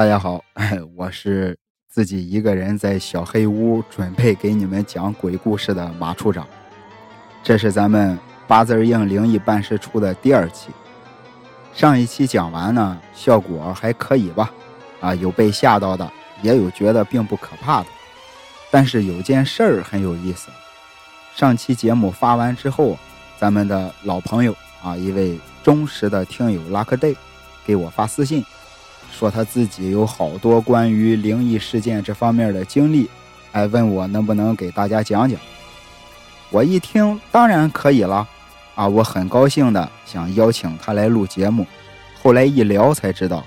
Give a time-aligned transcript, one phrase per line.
[0.00, 0.42] 大家好，
[0.96, 1.54] 我是
[1.86, 6.48] 自己一个人在小黑屋准备给你们讲鬼故事的马处长。
[7.42, 8.18] 这是咱们
[8.48, 10.70] 八字硬灵异办事处的第二期。
[11.74, 14.50] 上一期讲完呢，效果还可以吧？
[15.02, 16.10] 啊，有被吓到的，
[16.40, 17.86] 也有觉得并不可怕的。
[18.70, 20.48] 但是有件事儿很有意思。
[21.36, 22.96] 上期节目发完之后，
[23.38, 27.14] 咱们的老朋友啊，一位忠实的听友拉克 day
[27.66, 28.42] 给我发私信。
[29.12, 33.08] 说他自己有好多关于灵异事件这方面的经历，
[33.52, 35.38] 还问我能不能给大家讲讲。
[36.50, 38.26] 我一听，当然可以了，
[38.74, 41.66] 啊，我很高兴的想邀请他来录节目。
[42.22, 43.44] 后来一聊才知道，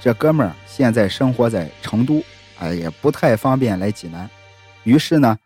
[0.00, 2.22] 这哥们儿现在生活在成都，
[2.58, 4.28] 哎，也不太方便来济南。
[4.84, 5.36] 于是呢，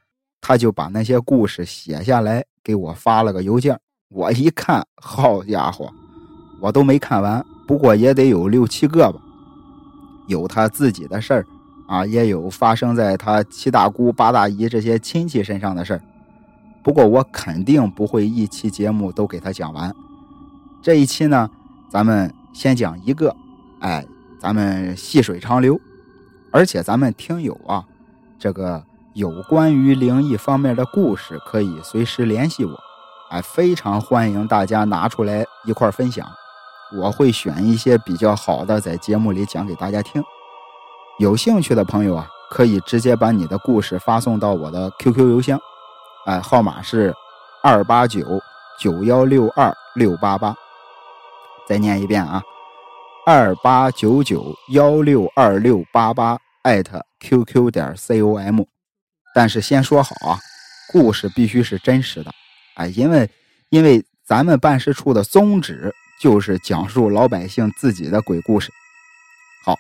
[0.41, 3.79] 他就把那些故事写下来给我发了个邮件。
[4.09, 5.93] 我一看，好家伙，
[6.61, 9.21] 我都没看完，不过也得有六七个吧。
[10.31, 11.47] 有他自己的事儿，
[11.87, 16.01] 啊，也有发生在他七大姑八大姨这些亲戚身上的事儿。
[16.83, 19.95] 不过我肯定不会一期节目都给他讲完。
[20.81, 21.51] 这一期呢，
[21.91, 23.35] 咱们先讲一个，
[23.81, 24.07] 哎，
[24.39, 25.79] 咱们细水长流。
[26.53, 27.85] 而且咱们听友啊，
[28.39, 32.79] 这个有关于灵异方面的故事，可以随时联系我，
[33.31, 36.27] 哎，非常欢迎大家拿出来一块分享。
[36.93, 40.23] 我会选一些比较好的，在节目里讲给大家听。
[41.21, 45.61] 有兴趣的朋友啊，可以直接把你的故事发送到我的 QQ 邮箱，
[46.27, 47.15] 哎，号码是
[47.63, 48.41] 二八九
[48.81, 50.55] 九幺六二六八八。
[51.69, 52.43] 再念一遍啊，
[53.25, 58.63] 二八九九幺六二六八八艾特 QQ 点 com。
[59.33, 60.39] 但是先说好啊，
[60.91, 62.33] 故事必须是真实的，
[62.75, 63.31] 哎，因为
[63.69, 65.95] 因为咱们办事处的宗旨。
[66.21, 68.71] 就是讲述老百姓自己的鬼故事。
[69.65, 69.75] 好，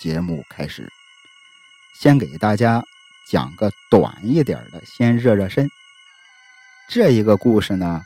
[0.00, 0.90] 节目开始，
[2.00, 2.82] 先给大家
[3.28, 5.68] 讲个短一点的，先热热身。
[6.88, 8.00] 这一个故事呢，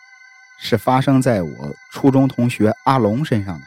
[0.58, 1.48] 是发生在我
[1.92, 3.60] 初中同学阿龙身上的。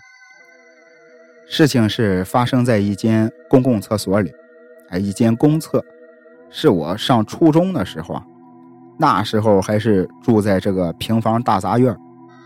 [1.48, 4.34] 事情是发生在一间公共厕所里，
[4.90, 5.82] 哎，一间公厕，
[6.52, 8.24] 是我上初中的时候啊，
[9.00, 11.98] 那时候还是住在这个平房大杂院。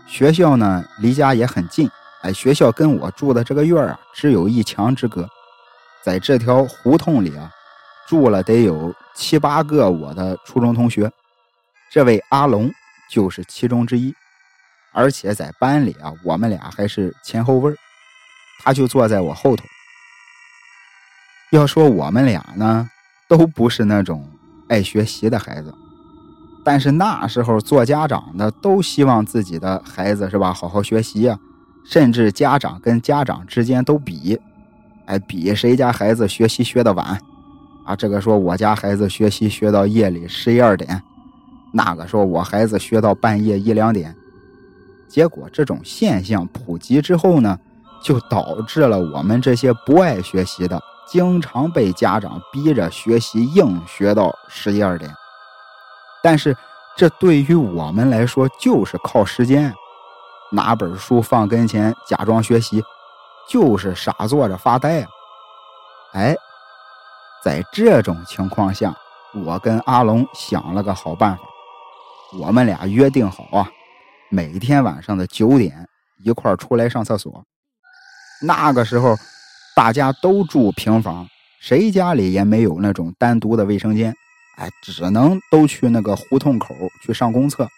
[0.08, 1.88] 学校呢，离家也很近。
[2.22, 5.28] 哎，学校跟我住的这个院啊，只有一墙之隔。
[6.02, 7.50] 在这条胡同里啊，
[8.08, 11.10] 住了得有七八个我的初中同学。
[11.92, 12.72] 这位阿龙
[13.10, 14.14] 就是其中之一。
[14.92, 17.72] 而且在班里啊，我们俩还是前后位
[18.60, 19.64] 他就坐在我后头。
[21.52, 22.88] 要说我们俩呢，
[23.28, 24.28] 都不是那种
[24.68, 25.72] 爱学习的孩子。
[26.64, 31.38] 但是那时候做家长的都希望自己的孩子是吧好好学习呀，
[31.84, 34.38] 甚至家长跟家长之间都比，
[35.06, 37.18] 哎比谁家孩子学习学的晚，
[37.84, 41.02] 啊这个说我家孩子学习学到夜里十一二点，
[41.72, 44.14] 那个说我孩子学到半夜一两点，
[45.08, 47.58] 结果这种现象普及之后呢，
[48.02, 55.10] 就导致了我们这些不爱学习的，经常被家长逼着学习硬学到十一二点。
[56.22, 56.56] 但是，
[56.96, 59.72] 这对于我们来说就是靠时间，
[60.50, 62.82] 拿本书放跟前假装学习，
[63.48, 65.08] 就是傻坐着发呆啊！
[66.14, 66.34] 哎，
[67.44, 68.94] 在这种情况下，
[69.44, 71.42] 我跟阿龙想了个好办法，
[72.40, 73.70] 我们俩约定好啊，
[74.28, 75.88] 每天晚上的九点
[76.24, 77.44] 一块出来上厕所。
[78.42, 79.14] 那个时候，
[79.76, 81.28] 大家都住平房，
[81.60, 84.14] 谁家里也没有那种单独的卫生间。
[84.58, 87.68] 哎，只能都去那个胡同口去上公厕。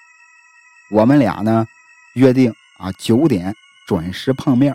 [0.90, 1.66] 我们俩呢，
[2.14, 3.54] 约定啊，九点
[3.86, 4.74] 准时碰面，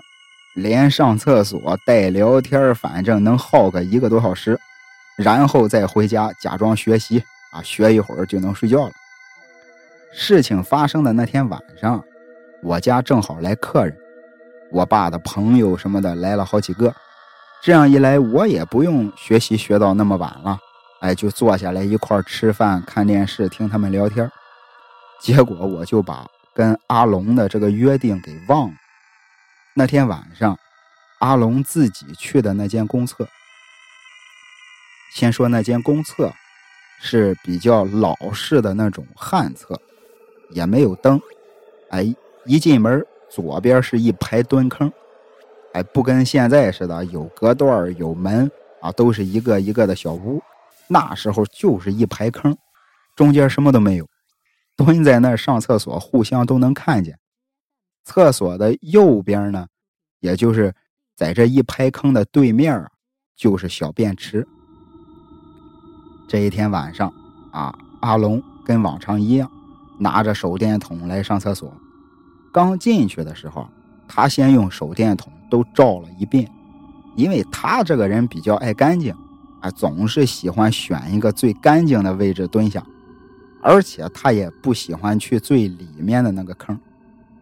[0.53, 4.57] 连上厕所带聊天，反正能耗个一个多小时，
[5.17, 8.91] 然后再回家假装学习啊，学一会儿就能睡觉了。
[10.13, 12.01] 事情发生的那天晚上，
[12.61, 13.97] 我家正好来客人，
[14.71, 16.93] 我爸的朋友什么的来了好几个，
[17.63, 20.59] 这样一来，我也不用学习学到那么晚了。
[21.05, 24.27] 哎，就坐下来一块吃饭、看电视、听他们聊天
[25.21, 28.73] 结果我就把跟阿龙的这个约定给忘了。
[29.75, 30.57] 那天晚上，
[31.19, 33.27] 阿龙自己去的那间公厕，
[35.13, 36.33] 先说那间公厕
[36.99, 39.79] 是比较老式的那种旱厕，
[40.49, 41.21] 也没有灯。
[41.91, 42.15] 哎，
[42.45, 44.91] 一进门左边是一排蹲坑，
[45.73, 48.49] 哎，不跟现在似的有隔断有门
[48.81, 50.41] 啊，都是一个一个的小屋。
[50.87, 52.55] 那时候就是一排坑，
[53.15, 54.07] 中间什么都没有，
[54.75, 57.17] 蹲在那儿上厕所，互相都能看见。
[58.03, 59.67] 厕所的右边呢，
[60.19, 60.73] 也就是
[61.15, 62.85] 在这一排坑的对面
[63.35, 64.47] 就是小便池。
[66.27, 67.11] 这一天晚上，
[67.51, 69.49] 啊，阿龙跟往常一样，
[69.99, 71.73] 拿着手电筒来上厕所。
[72.53, 73.67] 刚进去的时候，
[74.07, 76.49] 他先用手电筒都照了一遍，
[77.15, 79.15] 因为他这个人比较爱干净，
[79.65, 82.83] 啊，总是喜欢选一个最干净的位置蹲下，
[83.63, 86.79] 而且他也不喜欢去最里面的那个坑，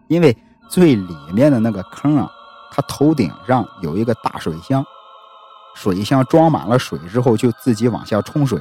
[0.08, 0.36] 因为
[0.70, 2.32] 最里面的那个坑啊。
[2.76, 4.84] 他头顶上有一个大水箱，
[5.76, 8.60] 水箱装满了水之后就自己往下冲水。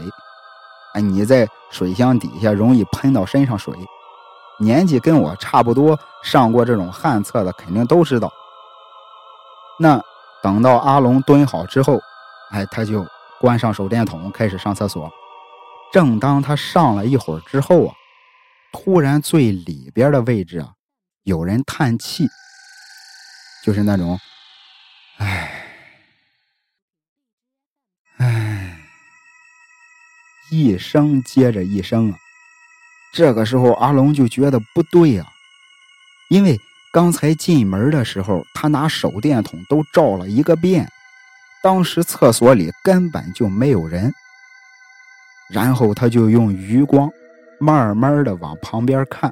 [0.93, 3.75] 哎，你在水箱底下容易喷到身上水。
[4.59, 8.31] 年纪跟我差不多，上过这种旱厕的肯定都知道。
[9.79, 9.99] 那
[10.43, 11.99] 等到阿龙蹲好之后，
[12.51, 13.07] 哎，他就
[13.43, 15.13] 关上手电筒开始上厕所。
[15.93, 17.95] 正当他上了一会儿之后啊，
[18.73, 20.73] 突然最里边的位置啊，
[21.25, 22.29] 有人叹气。
[23.65, 24.19] 就是那种，
[25.19, 25.65] 唉，
[28.17, 28.81] 唉，
[30.51, 32.19] 一声接着一声啊。
[33.13, 35.27] 这个时候，阿龙就觉得不对呀，
[36.29, 36.59] 因为
[36.93, 40.91] 刚才进门的时候，他拿手电筒都照了一个遍，
[41.63, 44.13] 当时厕所里根本就没有人。
[45.51, 47.11] 然后他就用余光
[47.61, 49.31] 慢慢的往旁边看，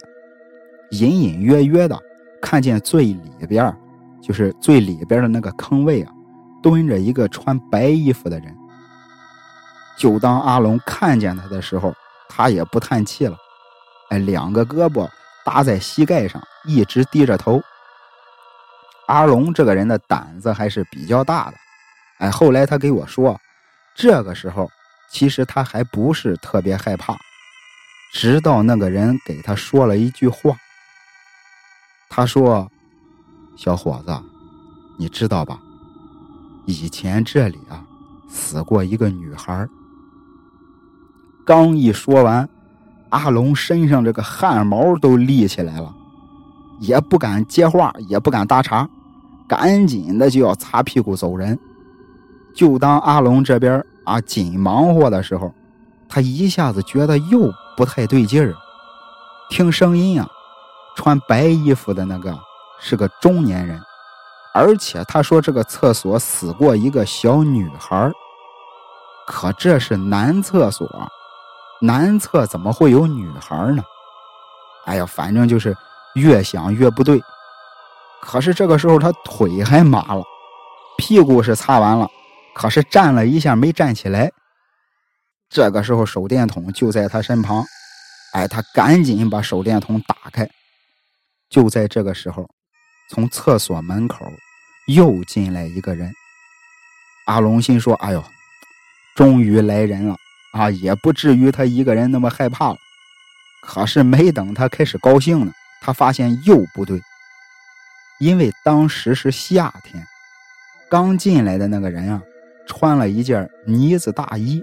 [0.91, 1.99] 隐隐约约的
[2.41, 3.75] 看见最里边。
[4.23, 6.13] 就是最里边的那个坑位啊，
[6.63, 8.55] 蹲着一个穿白衣服的人。
[9.97, 11.95] 就当阿龙看见他的时候，
[12.29, 13.35] 他也不叹气了，
[14.11, 15.09] 哎，两个胳膊
[15.43, 17.63] 搭在膝盖上，一直低着头。
[19.07, 21.57] 阿龙这个人的胆子还是比较大的，
[22.21, 23.39] 哎，后来他给我说，
[23.95, 24.71] 这个时候
[25.11, 27.17] 其实他还不是特别害怕，
[28.15, 30.57] 直到那个人给他说了一句话，
[32.09, 32.71] 他说。
[33.57, 34.19] 小伙子，
[34.97, 35.59] 你知道吧？
[36.65, 37.85] 以前这里啊，
[38.31, 39.69] 死过一个女孩。
[41.45, 42.49] 刚一说完，
[43.11, 45.95] 阿龙身上这个汗毛都立起来了，
[46.79, 48.89] 也不敢接话，也不敢搭茬，
[49.47, 51.59] 赶紧的就要擦屁股走人。
[52.55, 55.53] 就当阿龙这边啊紧忙活的时候，
[56.09, 58.55] 他一下子觉得又不太对劲儿。
[59.49, 60.29] 听声音啊，
[60.97, 62.39] 穿白衣服的那个。
[62.83, 63.79] 是个中年人，
[64.55, 68.11] 而且他说这个厕所死过一个小女孩
[69.27, 70.89] 可这是男厕所，
[71.83, 73.83] 男厕怎么会有女孩呢？
[74.87, 75.77] 哎呀，反正就是
[76.15, 77.23] 越想越不对。
[78.23, 80.23] 可是这个时候他腿还麻了，
[80.97, 82.09] 屁股是擦完了，
[82.55, 84.31] 可是站了一下没站起来。
[85.49, 87.65] 这个时候手电筒就在他身旁，
[88.33, 90.49] 哎，他赶紧把手电筒打开。
[91.49, 92.49] 就在这个时候。
[93.13, 94.25] 从厕所门口
[94.87, 96.13] 又进来一个人，
[97.27, 98.25] 阿龙心说：“哎呦，
[99.17, 100.15] 终于来人了
[100.53, 100.71] 啊！
[100.71, 102.77] 也不至于他一个人那么害怕了。”
[103.67, 107.03] 可是没等他开始高兴呢，他发现又不对，
[108.21, 110.07] 因为当时是夏天，
[110.89, 112.23] 刚进来的那个人啊，
[112.67, 114.63] 穿了一件呢子大衣，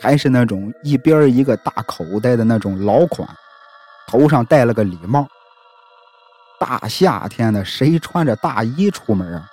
[0.00, 3.28] 还是那种一边一个大口袋的那种老款，
[4.06, 5.26] 头上戴了个礼帽。
[6.60, 9.46] 大夏天的，谁穿着大衣出门啊？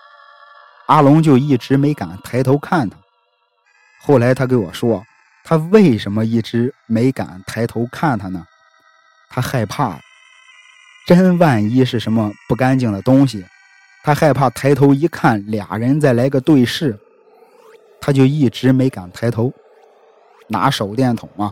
[0.88, 2.98] 阿龙就一直没敢抬头看他。
[4.02, 5.04] 后来他给我说，
[5.44, 8.44] 他为什么一直没敢抬头看他呢？
[9.30, 10.00] 他害怕，
[11.06, 13.46] 真万一是什么不干净的东西，
[14.04, 16.98] 他害怕抬头一看，俩人再来个对视，
[18.06, 19.52] 他就一直没敢抬头，
[20.48, 21.52] 拿手电筒啊，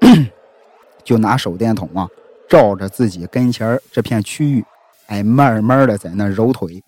[1.04, 2.08] 就拿手电筒啊，
[2.48, 4.64] 照着自己跟前这片区域。
[5.08, 6.82] 哎，慢慢的在那揉腿。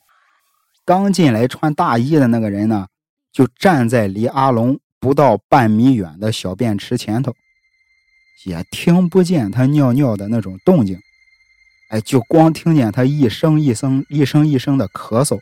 [0.87, 2.87] 刚进来穿大衣的那个人呢，
[3.31, 7.35] 就站在离阿龙不到半米远的小便池前头，
[8.47, 10.99] 也听不见他尿尿的那种动静。
[11.91, 15.39] 哎，就光听见他一声一声、一声一声的咳嗽，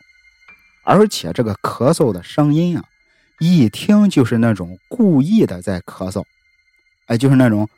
[0.82, 2.82] 而且这个咳嗽的声音啊，
[3.38, 6.24] 一听就是那种故意的在咳嗽。
[7.06, 7.68] 哎，就是那种。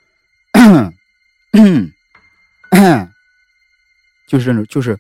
[4.26, 4.98] 就是就是，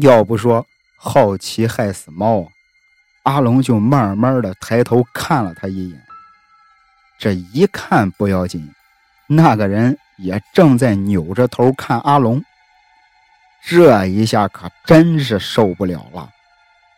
[0.00, 2.50] 要不说好奇害死猫，
[3.24, 6.02] 阿龙就慢慢的抬头看了他一眼。
[7.18, 8.72] 这一看不要紧，
[9.26, 12.42] 那个人也正在扭着头看阿龙。
[13.62, 16.30] 这一下可真是受不了了，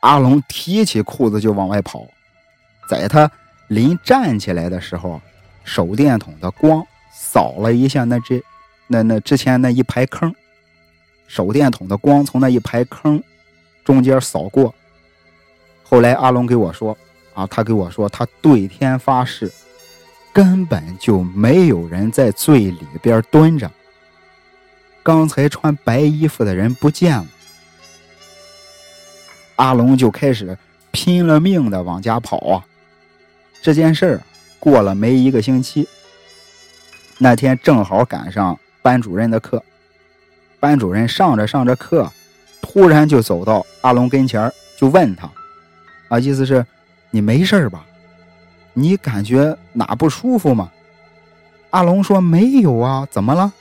[0.01, 2.07] 阿龙提起裤子就往外跑。
[2.89, 3.31] 在他
[3.69, 5.21] 临站起来的时候，
[5.63, 8.43] 手电筒的光扫了一下那只
[8.87, 10.35] 那那之前那一排坑。
[11.27, 13.23] 手电筒的光从那一排坑
[13.85, 14.75] 中间扫过，
[15.85, 16.97] 后来阿龙给我说，
[17.35, 19.53] 啊，他给我说，他对天发誓，
[20.33, 23.71] 根本就没有人在最里边蹲着。
[25.03, 27.27] 刚才穿白衣服的人不见了。
[29.57, 30.57] 阿龙就开始
[30.91, 32.65] 拼了命的往家跑啊！
[33.61, 34.21] 这件事儿
[34.59, 35.89] 过了没一个星期，
[37.19, 39.63] 那天正好赶上班主任的课，
[40.61, 42.11] 班主任上着上着课，
[42.63, 45.31] 突然就走到阿龙跟前就问他
[46.09, 46.65] ：“啊，意思是，
[47.11, 47.85] 你没事吧？
[48.75, 50.71] 你感觉哪不舒服吗？”
[51.71, 53.53] 阿龙说：“没有啊，怎么了？”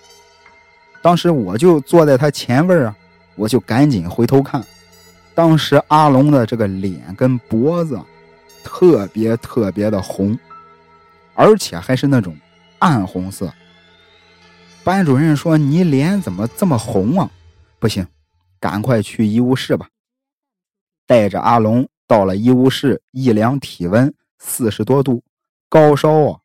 [1.02, 2.96] 当时我就坐在他前位啊，
[3.36, 4.64] 我就赶紧回头看。
[5.34, 8.00] 当时阿龙的这个脸跟脖子
[8.68, 10.38] 特别特别的红，
[11.34, 12.38] 而且还是那种
[12.80, 13.54] 暗红色。
[14.84, 17.32] 班主任说：“你脸怎么这么红啊？
[17.80, 18.06] 不行，
[18.60, 19.88] 赶快去医务室吧。”
[21.08, 25.24] 带着阿龙到了医务室，一量体温四十多度，
[25.70, 26.40] 高烧啊！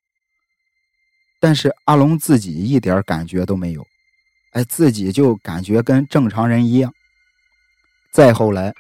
[1.40, 3.84] 但是阿龙自己一点感觉都没有，
[4.52, 6.94] 哎，自己就感觉跟正常人一样。
[8.12, 8.72] 再后来。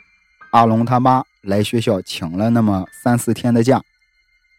[0.52, 3.82] 阿龙他妈来学校请了那么三四天的假，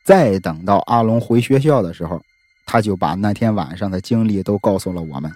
[0.03, 2.21] 再等到阿龙回学校的时候，
[2.65, 5.31] 他就把那天晚上的经历都告诉了我们。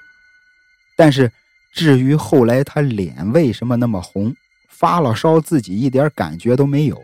[0.96, 1.32] 但是
[1.72, 4.36] 至于后来他脸为什么那么红，
[4.68, 7.02] 发了烧自己一点感觉都没有，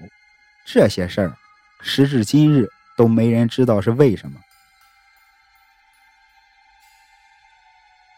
[0.66, 1.38] 这些事儿，
[1.82, 4.40] 时至今日都没人知道是为什么。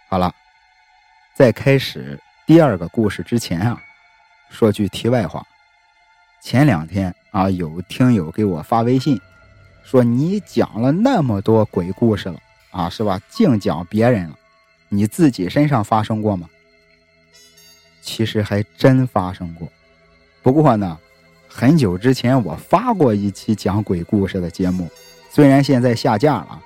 [0.08, 0.34] 好了，
[1.36, 3.82] 在开始第二个故事之前啊。
[4.50, 5.46] 说句题外话，
[6.46, 9.20] 前两天啊，有听友给我发微信，
[9.84, 13.20] 说你讲了那么多鬼故事了啊，是吧？
[13.32, 14.36] 净讲别人了，
[14.88, 16.48] 你自己身上发生过吗？
[18.00, 19.68] 其实还真发生过，
[20.44, 21.00] 不过呢，
[21.48, 24.88] 很久之前我发过一期讲鬼故事的节目，
[25.32, 26.62] 虽然现在下架了，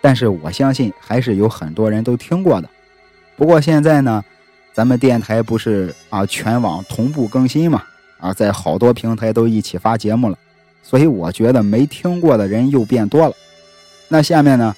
[0.00, 2.70] 但是我相信还是有很多人都听过的。
[3.34, 4.24] 不过现在呢。
[4.72, 7.84] 咱们电台不是啊，全网同步更新嘛？
[8.18, 10.38] 啊，在好多平台都一起发节目了，
[10.82, 13.34] 所以我觉得没听过的人又变多了。
[14.08, 14.74] 那下面呢，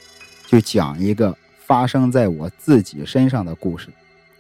[0.47, 3.89] 就讲一个发生在我自己身上的故事，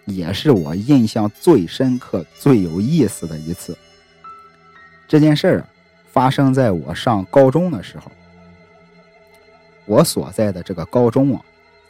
[0.04, 3.76] 也是我印象最深刻、最有意思的一次。
[5.08, 5.64] 这件事儿
[6.12, 8.10] 发生在我上高中的时候，
[9.84, 11.40] 我所在的这个高中啊，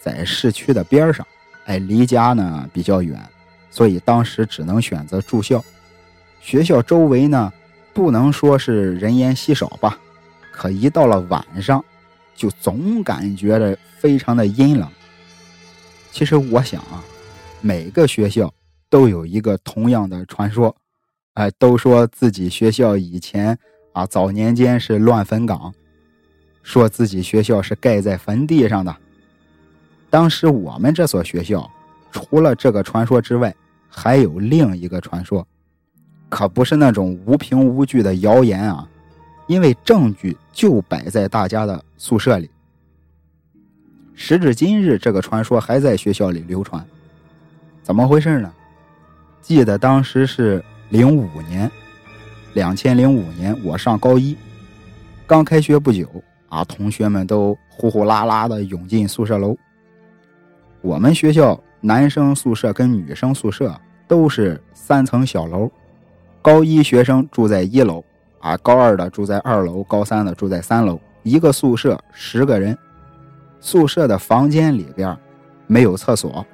[0.01, 1.27] 在市区的边上，
[1.65, 3.19] 哎，离家呢比较远。
[3.71, 5.63] 所以当时只能选择住校，
[6.47, 7.53] 学校周围呢，
[7.93, 9.99] 不能说是人烟稀少吧，
[10.53, 11.85] 可一到了晚上，
[12.37, 14.89] 就总感觉着非常的阴冷。
[16.13, 17.03] 其实我想啊，
[17.61, 18.55] 每个学校
[18.89, 20.73] 都有一个同样的传说，
[21.35, 23.59] 哎，都说自己学校以前
[23.93, 25.75] 啊早年间是乱坟岗，
[26.63, 28.97] 说自己学校是盖在坟地上的。
[30.09, 31.69] 当时我们这所学校，
[32.13, 33.53] 除了这个传说之外，
[33.89, 35.45] 还有另一个传说，
[36.29, 38.89] 可不是那种无凭无据的谣言啊，
[39.47, 42.51] 因为证据就摆在大家的宿舍里。
[44.15, 46.85] 时至今日，这个传说还在学校里流传。
[47.83, 48.53] 怎么回事呢？
[49.41, 51.71] 记得当时是零五年，
[52.55, 54.37] 两千零五年，我上高一，
[55.27, 56.09] 刚开学不久
[56.49, 59.57] 啊，同学们都呼呼啦啦的涌进宿舍楼。
[60.81, 61.61] 我们学校。
[61.83, 63.79] 男生宿舍跟女生宿舍
[64.09, 65.71] 都是三层小楼，
[66.47, 68.05] 高一学生住在一楼，
[68.39, 70.97] 啊，高二的住在二楼，高三的住在三楼。
[71.25, 72.79] 一个宿舍十个人，
[73.59, 75.19] 宿舍的房间里边
[75.67, 76.47] 没有厕所，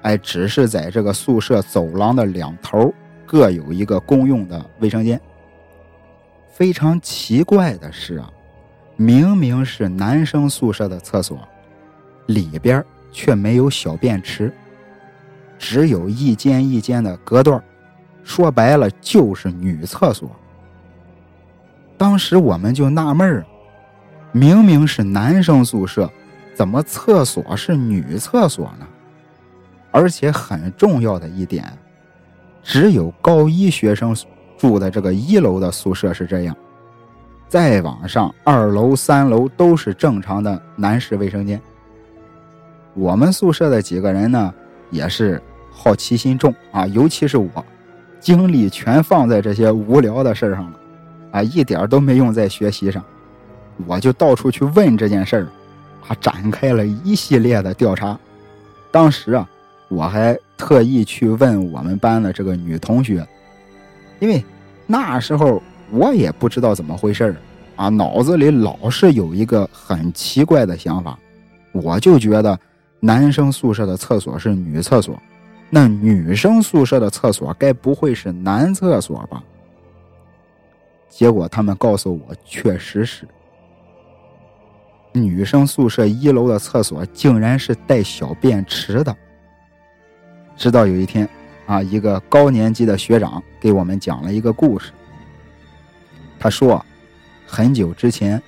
[0.00, 2.90] 哎，只是在这个宿舍走廊的两头
[3.26, 5.20] 各有一个公用的卫生间。
[6.48, 8.32] 非常奇怪的是啊，
[8.96, 11.38] 明明是男生宿舍的厕所，
[12.28, 12.82] 里边
[13.12, 14.50] 却没有小便池。
[15.58, 17.62] 只有一间一间的隔断，
[18.24, 20.30] 说白了就是女厕所。
[21.96, 23.46] 当时我们就纳闷儿，
[24.32, 26.10] 明明是男生宿舍，
[26.54, 28.86] 怎么厕所是女厕所呢？
[29.92, 31.70] 而且很重要的一点，
[32.62, 34.16] 只有高一学生
[34.58, 36.56] 住的这个一楼的宿舍是这样，
[37.46, 41.60] 再往上二楼、三楼都是正常的男士卫生间。
[42.94, 44.54] 我们宿舍的几个人呢，
[44.90, 45.40] 也是。
[45.76, 47.50] 好奇心重啊，尤其是我，
[48.24, 50.80] 精力全放在这些无聊的事上了，
[51.30, 53.04] 啊，一点都没用在学习上。
[53.86, 55.46] 我就到处去问这件事儿，
[56.08, 58.18] 啊，展开了一系列的调查。
[58.90, 59.46] 当时啊，
[59.88, 63.26] 我还特意去问我们班的这个女同学，
[64.20, 64.42] 因为
[64.86, 67.36] 那时候我也不知道怎么回事
[67.76, 71.18] 啊，脑子里老是有一个很奇怪的想法，
[71.72, 72.58] 我就觉得
[73.00, 75.20] 男生宿舍的厕所是女厕所，
[75.74, 79.42] 那女生宿舍的厕所该不会是男厕所吧？
[81.08, 83.26] 结果他们告诉我，确实是。
[85.12, 89.16] 女生宿舍一楼的厕所竟然是带小便池的。
[90.56, 91.28] 直到有一天，
[91.66, 94.92] 啊，一个高年级的学长给我们讲了一个故事。
[96.38, 96.86] 他说，
[97.48, 98.40] 很久之前，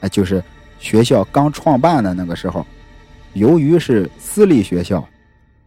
[0.00, 0.44] 啊，就是
[0.78, 2.66] 学校刚创办的那个时候，
[3.32, 5.02] 由于是私立学校，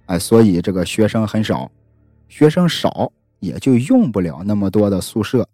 [0.07, 1.71] 哎，所以这个学生很少，
[2.27, 5.47] 学生少也就用不了那么多的宿舍，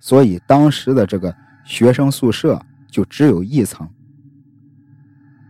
[0.00, 1.34] 所以当时的这个
[1.64, 2.60] 学生宿舍
[2.90, 3.88] 就只有一层。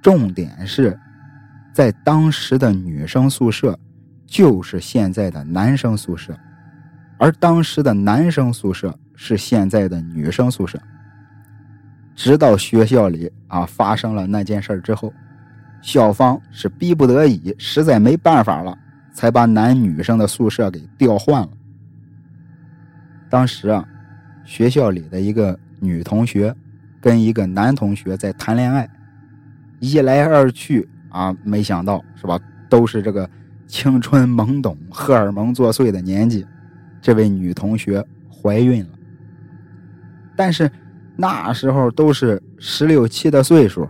[0.00, 0.98] 重点是，
[1.72, 3.78] 在当时的女生宿舍，
[4.26, 6.38] 就是现在的男生宿舍，
[7.18, 10.80] 而当时的男生宿舍是现在的女生宿舍。
[12.14, 15.12] 直到学校里啊发生了那件事之后，
[15.80, 18.76] 校方是逼不得已，实在没办法了，
[19.12, 21.49] 才把男女生的宿舍给调换了。
[23.30, 23.87] 当时啊，
[24.44, 26.54] 学校里的一个女同学
[27.00, 28.88] 跟一个男同学在谈恋爱。
[29.81, 32.38] 一来二去啊，没想到是吧？
[32.68, 33.29] 都是这个
[33.66, 36.44] 青春懵懂、荷尔蒙作祟的年纪，
[37.00, 38.90] 这位女同学怀孕了。
[40.35, 40.70] 但是
[41.16, 43.88] 那时候都是十六七的岁数，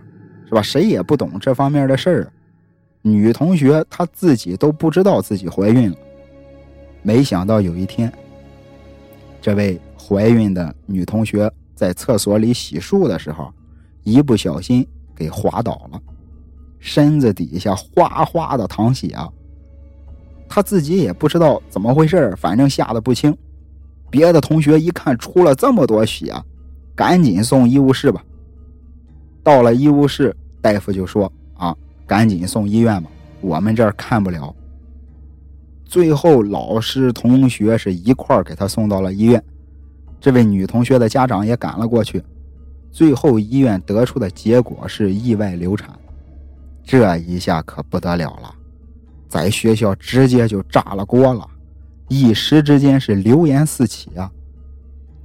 [0.49, 0.61] 是吧？
[0.61, 2.33] 谁也不懂这方面的事儿。
[3.01, 5.97] 女同学她自己都不知道自己怀孕了。
[7.01, 8.11] 没想到有一天，
[9.39, 13.53] 这位怀孕的女同学在厕所里洗漱的时候，
[14.03, 14.85] 一不小心。
[15.15, 16.01] 给滑倒了，
[16.79, 19.27] 身子底下哗哗的淌血啊！
[20.47, 23.37] 他自己也不知道怎么回事反正吓得不轻。
[24.09, 26.33] 别的同学一看出了这么多血，
[26.95, 28.23] 赶紧送医务室吧。
[29.43, 31.75] 到了医务室，大夫就说：“啊，
[32.05, 33.09] 赶紧送医院吧，
[33.41, 34.53] 我们这儿看不了。”
[35.85, 39.43] 最后，老师、同学是一块儿给他送到了医院。
[40.21, 42.21] 这位女同学的家长也赶了过去。
[42.91, 45.89] 最后，医院得出的结果是意外流产，
[46.83, 48.53] 这一下可不得了了，
[49.27, 51.47] 在学校直接就炸了锅了，
[52.07, 54.29] 一时之间是流言四起啊。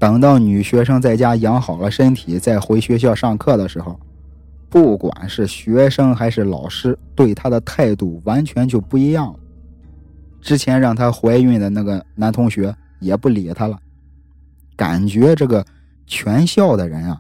[0.05, 3.99] 等到女学生在家养好了身体，再回学校上课的时候，
[4.69, 9.41] 不管是学生还是老师，对她的态度完全就不一样了。
[10.43, 13.79] 之前让她怀孕的那个男同学也不理她了，
[14.77, 15.65] 感觉这个
[16.05, 17.19] 全校的人啊。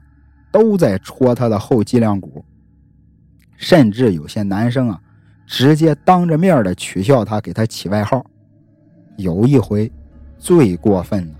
[0.52, 2.44] 都在戳她的后脊梁骨，
[3.56, 5.00] 甚至有些男生啊，
[5.46, 8.22] 直接当着面的取笑她，给她起外号。
[9.16, 9.90] 有一回，
[10.38, 11.34] 最过分的，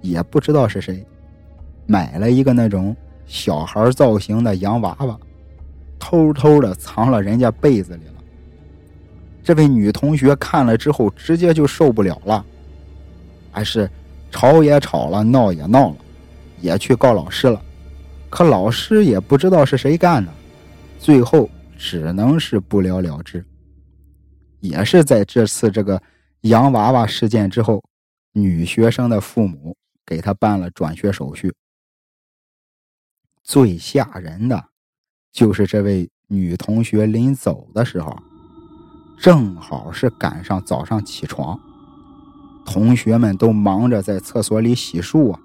[0.00, 1.04] 也不知道是谁，
[1.86, 5.18] 买了一个那种小孩造型的洋娃娃，
[5.98, 8.14] 偷偷的藏了人家被子里了。
[9.42, 12.44] 这位女同学看了之后，直接就受不了了，
[13.50, 13.90] 还是
[14.30, 15.96] 吵也吵了，闹也闹了，
[16.60, 17.60] 也去告老师了。
[18.28, 20.32] 可老师也不知道是谁干的，
[20.98, 23.44] 最后只能是不了了之。
[24.60, 26.00] 也是在这次这个
[26.42, 27.82] 洋娃娃事件之后，
[28.34, 29.74] 女学生的父母
[30.10, 31.54] 给她办了转学手续。
[33.44, 34.64] 最吓人的，
[35.32, 38.16] 就是这位女同学临走的时候，
[39.20, 41.58] 正好是赶上早上起床，
[42.66, 45.38] 同学们都忙着在厕所里洗漱啊。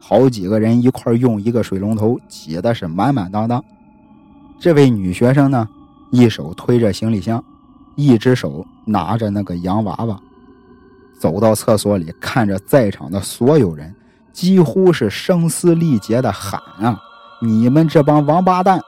[0.00, 3.62] 好几个人一块用一个水龙头挤的是满满当当。
[4.58, 5.68] 这位女学生呢，
[6.10, 7.44] 一手推着行李箱，
[7.96, 10.20] 一只手拿着那个洋娃娃，
[11.18, 13.92] 走到厕所里，看着在场的所有人，
[14.38, 16.96] 几乎是声嘶力竭的喊啊
[17.42, 18.80] ：“你们这帮王八蛋，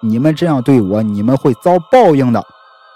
[0.00, 2.40] 你们这样对我，你们会遭报应的！”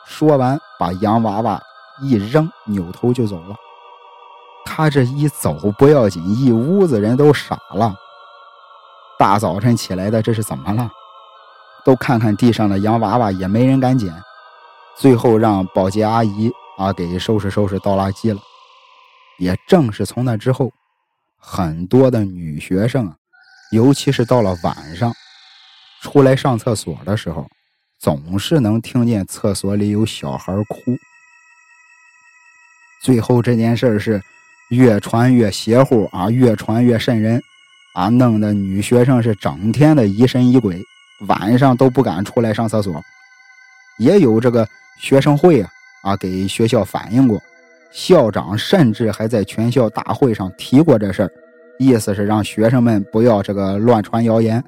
[0.06, 1.60] 说完，把洋娃娃
[2.00, 3.56] 一扔，扭头就走了。
[4.64, 7.92] 他这一走不要紧，一屋子人都傻了。
[9.18, 10.88] 大早晨起来的，这是怎么了？
[11.84, 14.14] 都看看地上的洋娃娃，也没人敢捡。
[14.94, 18.40] 最后让保洁阿姨啊给收拾收拾倒垃圾了。
[19.38, 20.70] 也正是从那之后，
[21.48, 23.14] 很多的女学生，
[23.70, 25.12] 尤其是到了晚上，
[26.02, 27.46] 出来上厕所的时候，
[28.00, 30.96] 总是能听见厕所里有小孩哭。
[33.00, 34.20] 最后这件事是。
[34.70, 37.40] 越传越邪乎啊，越传越瘆人
[37.94, 40.82] 啊，弄得女学生是整天的疑神疑鬼，
[41.28, 43.00] 晚上都不敢出来上厕所。
[44.00, 45.70] 也有这个学生会啊
[46.02, 47.40] 啊给学校反映过，
[47.90, 51.30] 校长甚至还在全校大会上提过这事儿，
[51.78, 54.62] 意思是让学生们不要这个乱传谣言。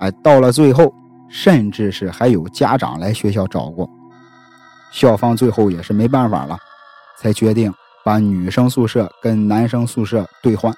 [0.00, 0.92] 哎，到了最后，
[1.28, 3.88] 甚至是还有家长来学校找过。
[4.92, 6.58] 校方最后也是没办法了，
[7.18, 7.72] 才决定
[8.04, 10.74] 把女生宿舍跟男生宿舍兑换，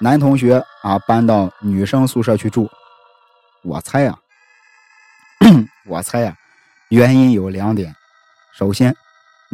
[0.00, 2.68] 男同学啊搬到女生宿舍去住。
[3.62, 4.18] 我猜啊，
[5.86, 6.34] 我猜啊，
[6.88, 7.94] 原因有两点。
[8.52, 8.94] 首先，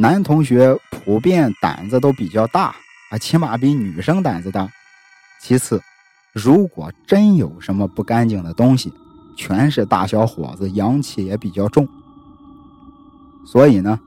[0.01, 2.73] 男同学普遍胆子都比较大
[3.11, 4.71] 啊，起码比女生胆子大。
[5.41, 5.83] 其次，
[6.33, 8.93] 如果真有什么不干净的东西，
[9.37, 11.89] 全是大小伙子，阳气也比较重。
[13.45, 13.99] 所以呢，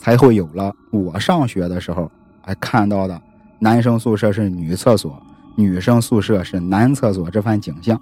[0.00, 2.10] 才会有了我上学的时候
[2.42, 3.22] 还看到的
[3.60, 5.22] 男生宿舍是女厕所，
[5.54, 8.00] 女生宿舍是男厕所这番景象。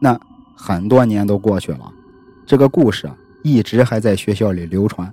[0.00, 0.18] 那
[0.56, 1.92] 很多年都过去了，
[2.44, 5.12] 这个故事啊一直还在学校里流传。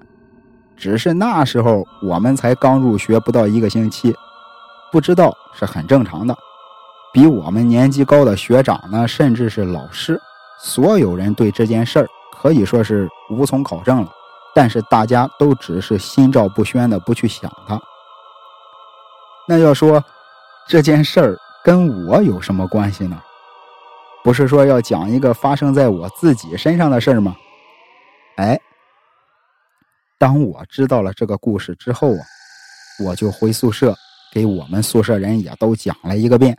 [0.78, 4.16] 只是那时候我们才刚入学不到一个星期，
[4.92, 6.38] 不知道是很正常的。
[7.12, 10.22] 比我们年纪高的学长呢，甚至是老师，
[10.60, 14.12] 所有人对这件事儿可以说是无从考证了。
[14.54, 17.80] 但是大家都只是心照不宣的不去想它。
[19.48, 20.04] 那要说
[20.68, 23.20] 这件事儿跟我有什么关系呢？
[24.24, 27.36] 不是说要讲一个发生在我自己身上的事儿吗？
[28.36, 28.60] 哎，
[30.18, 32.26] 当我知道了这个故事之后啊，
[33.04, 33.96] 我就回宿舍
[34.34, 36.58] 给我们宿舍人也都讲了一个遍，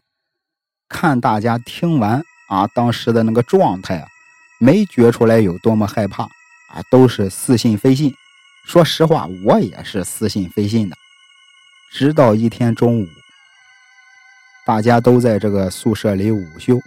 [0.88, 4.07] 看大家听完啊当时的那个状态啊，
[4.61, 6.29] 没觉出来有多么害怕。
[6.68, 8.12] 啊，都是似信非信。
[8.66, 10.94] 说实话，我也是似信非信的。
[11.90, 13.07] 直到一天中午，
[14.66, 16.79] 大家都在这个宿舍里午休。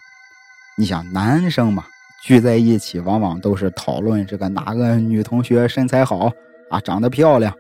[0.78, 1.84] 你想，男生嘛，
[2.24, 6.32] 聚在一起往往都是讨论这个哪个女同学身材好
[6.72, 7.54] 啊，长得漂亮。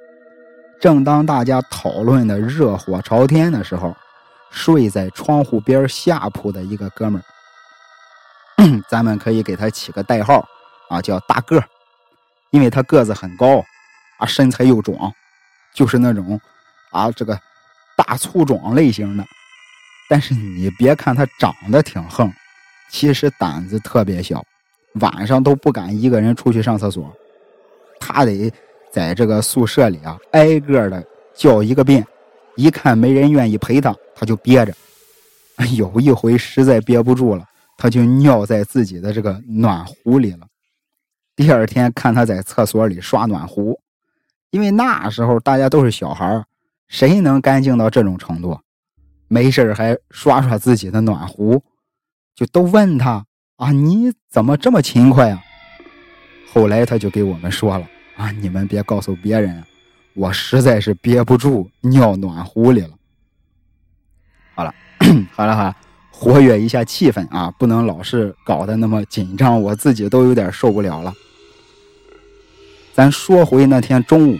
[0.79, 3.95] 正当大家讨论的热火朝天的时候，
[4.49, 7.21] 睡在窗户边下铺的一个哥们
[8.57, 10.43] 儿，咱们可以给他起个代号
[10.89, 11.63] 啊，叫大个儿。
[12.51, 13.63] 因为他个子很高，
[14.17, 15.13] 啊，身材又壮，
[15.73, 16.39] 就是那种
[16.91, 17.37] 啊，这个
[17.95, 19.23] 大粗壮类型的。
[20.09, 22.31] 但是你别看他长得挺横，
[22.89, 24.43] 其实胆子特别小，
[24.95, 27.13] 晚上都不敢一个人出去上厕所。
[27.99, 28.51] 他得
[28.91, 32.05] 在这个宿舍里啊，挨个的叫一个遍，
[32.55, 34.73] 一看没人愿意陪他，他就憋着。
[35.75, 40.47] 有一回实在憋不住了，他就尿在自己的这个暖壶里了。
[41.35, 43.79] 第二天看他在厕所里刷暖壶，
[44.49, 46.43] 因为那时候大家都是小孩
[46.87, 48.59] 谁能干净到这种程度？
[49.27, 51.63] 没事还刷刷自己的暖壶，
[52.35, 53.25] 就都问他
[53.55, 55.41] 啊，你怎么这么勤快啊？
[56.51, 57.87] 后来他就给我们说了
[58.21, 59.63] 啊，你们别告诉别人，
[60.13, 62.91] 我实在是憋不住尿暖壶里了。
[64.53, 64.71] 好了，
[65.33, 65.75] 好了，好了，
[66.11, 71.11] 活跃一下气氛啊，不能老是搞得那么紧张，我自己都有点受不了了。
[72.93, 74.37] 咱说回那天中午，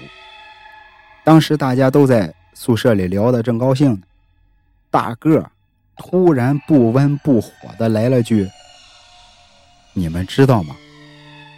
[1.24, 4.02] 当时大家都在宿舍里聊得正高兴呢，
[4.92, 5.44] 大个
[5.96, 8.48] 突然不温不火的来了句
[9.94, 10.76] ：“你们知道吗？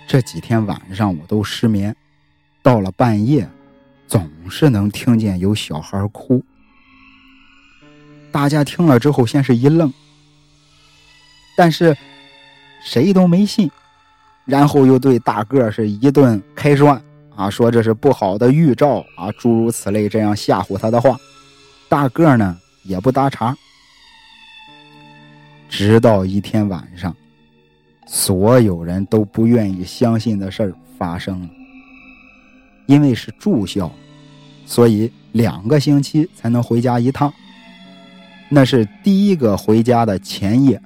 [0.07, 1.93] 这几天晚上我都失眠，
[2.63, 3.47] 到了半夜，
[4.07, 6.43] 总是能听见有小孩哭。”
[8.31, 9.93] 大家听了之后，先是一愣，
[11.55, 11.95] 但是
[12.83, 13.69] 谁都没信。
[14.45, 17.01] 然后又对大个是一顿开涮
[17.33, 21.17] 啊，说这是不好的预兆啊，诸如此类这样吓唬他的话，
[21.87, 23.55] 大个呢也不搭茬。
[25.69, 27.15] 直到一天晚上，
[28.05, 31.49] 所有人都不愿意相信的事儿发生了。
[32.85, 33.91] 因为是住校，
[34.65, 37.33] 所以两个星期才能回家一趟。
[38.49, 40.79] 那是第一个回家的前夜，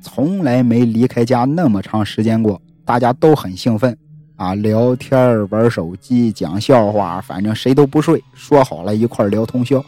[0.00, 2.60] 从来没离开家那么长时间过。
[2.84, 3.96] 大家都很兴奋，
[4.36, 9.84] 啊，聊天玩手机、讲笑话，反正谁都不睡，说好了一块聊通宵。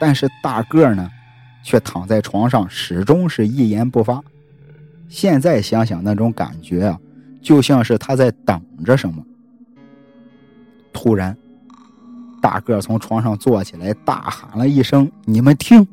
[0.00, 1.08] 但是大个呢，
[1.62, 4.20] 却躺在床上，始终是一言不发。
[5.08, 6.98] 现在想想那种感觉啊，
[7.40, 9.24] 就像是他在等着什么。
[10.92, 11.36] 突然，
[12.40, 15.86] 大个从床上坐起来，大喊了一声：“你们听！”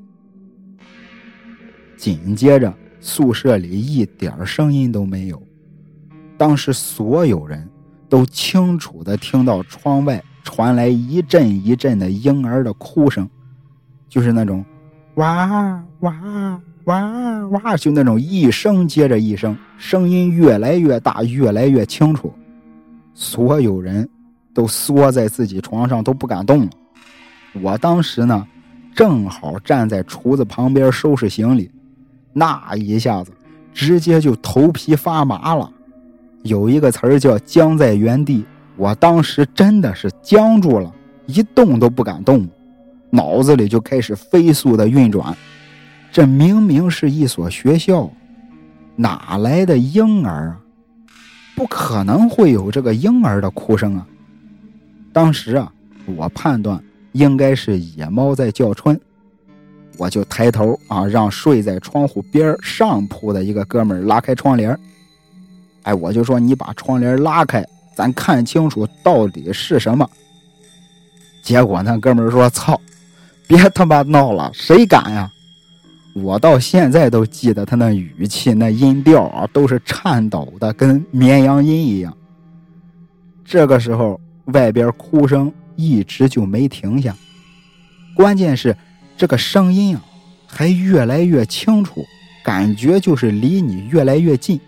[1.98, 5.42] 紧接着，宿舍里一点声音都没有。
[6.38, 7.68] 当时所有人
[8.08, 13.28] 都清楚的听到窗外传来一阵一阵的婴儿的哭声，
[14.08, 14.64] 就是那种
[15.16, 22.32] 哇哇哇哇，就那种一声接着一声，声音越来越大，越来越清楚。
[23.14, 24.08] 所有人
[24.58, 26.70] 都缩在自己床上都不敢动了。
[27.62, 28.48] 我当时呢，
[28.96, 31.70] 正好站在厨子旁边收拾行李，
[32.34, 33.32] 那一下子
[33.72, 35.72] 直接就头皮发麻了。
[36.42, 38.44] 有一个词儿叫“僵在原地”，
[38.78, 40.92] 我当时真的是僵住了，
[41.28, 42.50] 一动都不敢动，
[43.12, 45.38] 脑子里就开始飞速的运转。
[46.12, 48.10] 这明明是一所学校，
[48.96, 50.58] 哪来的婴儿啊？
[51.56, 54.08] 不可能会有这个婴儿的哭声啊！
[55.18, 55.74] 当时啊，
[56.16, 56.80] 我判断
[57.14, 59.02] 应该是野猫在叫春，
[59.98, 64.78] 我就抬头啊，让睡在窗户边上铺的一个哥们拉开窗帘
[65.82, 70.08] 哎，我就说你把窗帘拉开，咱看清楚到底是什么。
[71.42, 72.80] 结果那哥们说：“操，
[73.48, 75.28] 别他妈闹了，谁敢呀！”
[76.14, 82.16] 我到现在都记得他那语气、那音调啊，都是颤抖的，跟绵羊音一样。
[83.44, 87.16] 这个时候，外边哭声一直就没停下，
[88.16, 88.76] 关键是
[89.16, 90.04] 这个声音啊，
[90.46, 92.06] 还越来越清楚，
[92.44, 94.60] 感觉就是离你越来越近。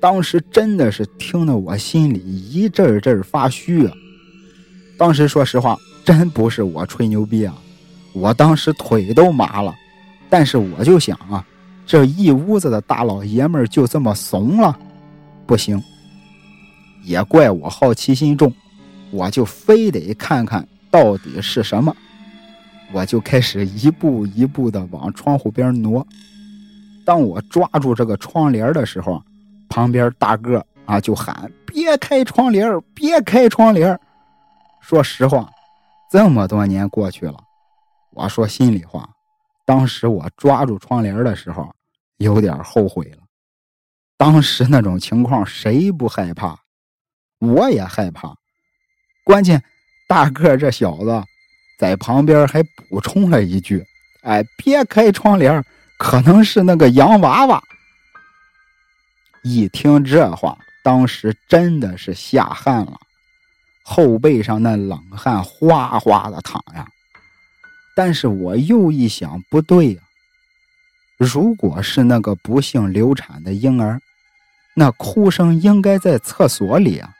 [0.00, 3.92] 当时真的是听得我心里一阵阵发虚啊！
[4.96, 7.54] 当时说实话，真不是我吹牛逼啊，
[8.14, 9.74] 我当时腿都麻了。
[10.28, 11.44] 但是我就想啊，
[11.84, 14.78] 这一屋子的大老爷们就这么怂了，
[15.46, 15.82] 不行。
[17.02, 18.52] 也怪我好奇心重，
[19.10, 21.94] 我就非得看看到底是什么。
[22.92, 26.06] 我就开始一步一步的往窗户边挪。
[27.04, 29.22] 当我抓住这个窗帘的时候。
[29.72, 33.96] 旁边大个啊就喊：“别开窗帘别开窗帘
[34.80, 35.48] 说实话，
[36.10, 37.36] 这么多年过去了，
[38.10, 39.08] 我说心里话，
[39.64, 41.72] 当时我抓住窗帘的时候
[42.16, 43.18] 有点后悔了。
[44.16, 46.58] 当时那种情况谁不害怕？
[47.40, 48.34] 我也害怕。
[49.24, 49.62] 关键
[50.06, 51.22] 大个这小子
[51.78, 53.84] 在旁边还补充了一句
[54.22, 55.64] ：“哎，别开窗帘
[55.98, 57.62] 可能是那个洋娃娃。”
[59.42, 63.00] 一听这话，当时真的是吓汗了，
[63.82, 66.86] 后背上那冷汗哗哗的淌呀。
[67.96, 70.02] 但是我又一想，不对呀，
[71.16, 74.00] 如果是那个不幸流产的婴儿，
[74.74, 77.14] 那哭声应该在厕所里啊，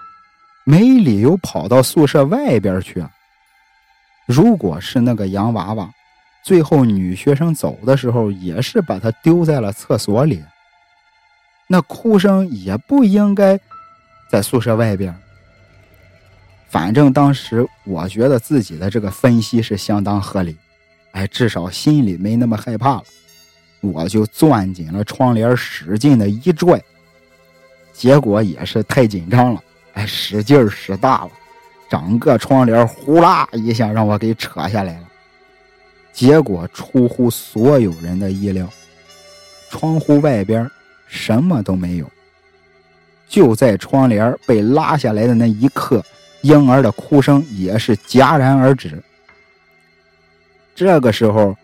[0.71, 3.11] 没理由跑到宿舍外边去啊。
[4.25, 5.93] 如果是那个洋娃娃，
[6.45, 10.41] 最后女学生走的时候也是把它丢在了厕所里。
[11.67, 13.59] 那哭声也不应该
[14.31, 15.13] 在宿舍外边。
[16.69, 20.57] 反正当时我觉得自己的这个分析是相当合理，
[21.11, 23.03] 哎，至少心里没那么害怕了。
[23.81, 26.81] 我就攥紧了窗帘，使劲的一拽，
[27.93, 29.61] 结果也是太紧张了，
[29.94, 31.31] 哎，使劲使大了，
[31.88, 35.09] 整个窗帘呼啦一下让我给扯下来了。
[36.12, 38.68] 结果出乎所有人的意料，
[39.70, 40.70] 窗户外边。
[41.12, 42.09] 什么都没有，
[43.26, 46.00] 就在窗帘被拉下来的那一刻，
[46.42, 49.03] 婴儿的哭声也是戛然而止。
[50.72, 51.57] 这个时候，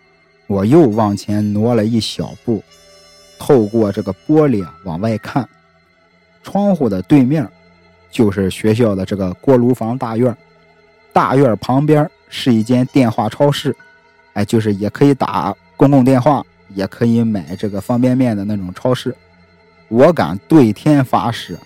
[0.48, 2.60] 我又往前挪了一小步，
[3.38, 5.48] 透过这个玻璃啊往外看，
[6.42, 7.48] 窗户的对面
[8.16, 10.34] 就是学校的这个锅炉房大院，
[11.12, 13.76] 大院旁边是一间电话超市，
[14.32, 19.14] 哎，就是也可以打公共电话，也可以买这个方便面的那种超市。
[19.88, 21.58] 我敢对天发誓，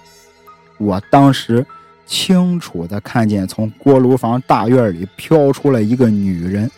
[0.77, 1.65] 我当时
[2.05, 6.69] 清楚的看见从锅炉房大院里飘出了一个女人，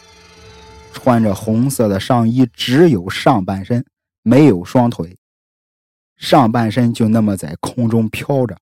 [0.92, 3.82] 穿着红色的上衣，只有上半身，
[4.22, 5.16] 没有双腿，
[6.18, 8.54] 上半身就那么在空中飘着，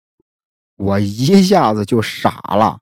[0.80, 2.78] 我一下子就傻了，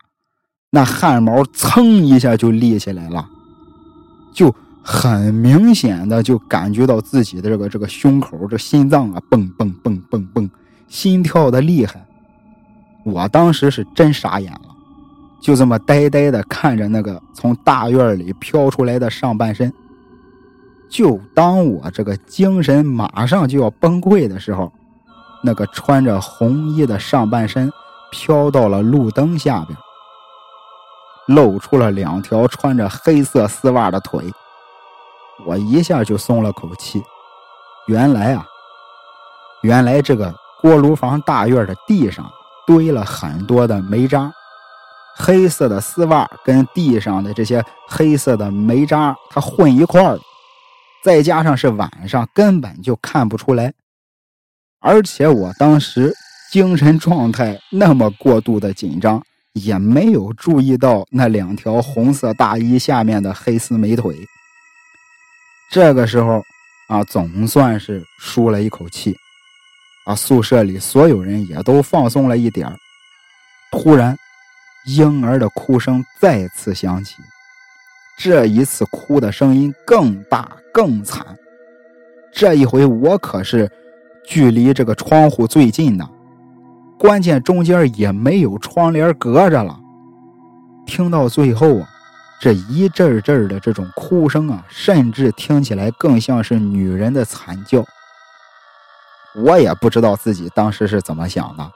[0.71, 3.29] 那汗毛噌一下就立起来了，
[4.33, 4.55] 就。
[4.91, 10.49] 很明显的就感觉到自己的这个这个胸口这心脏啊蹦蹦蹦蹦蹦，
[10.89, 12.03] 心跳的厉害。
[13.05, 14.75] 我当时是真傻眼了，
[15.43, 19.71] 就这么呆呆的看着那个从大院里飘出来的上半身。
[20.89, 24.73] 就当我这个精神马上就要崩溃的时候，
[25.45, 27.71] 那个穿着红衣的上半身
[28.11, 29.79] 飘到了路灯下边，
[31.27, 34.33] 露出了两条穿着黑色丝袜的腿。
[35.47, 37.03] 我一下就松了口气，
[37.87, 38.45] 原来啊，
[39.63, 42.29] 原来这个锅炉房大院的地上
[42.67, 44.33] 堆了很多的煤渣，
[45.17, 50.19] 黑色的丝袜跟地上的这些黑色的煤渣它混一块儿，
[51.05, 53.73] 再加上是晚上，根本就看不出来。
[54.81, 56.13] 而且我当时
[56.51, 64.17] 精神状态那么过度的紧张，也没有注意到那两条红色大衣下面的黑丝美腿。
[65.71, 66.43] 这个时候
[66.89, 69.15] 啊，总算是舒了一口气。
[70.07, 72.67] 啊，宿舍里所有人也都放松了一点
[73.71, 74.17] 突然，
[74.87, 77.17] 婴儿的哭声再次响起，
[78.19, 81.27] 这一次哭的声音更大更惨。
[82.33, 83.71] 这一回我可是
[84.27, 86.09] 距离这个窗户最近的，
[86.99, 89.79] 关键中间也没有窗帘隔着了。
[90.85, 91.89] 听到最后啊，
[92.41, 97.85] 这一阵阵的这种哭声啊，甚至听起来更像是女人的惨叫。
[99.37, 101.71] 我也不知道自己当时是怎么想的，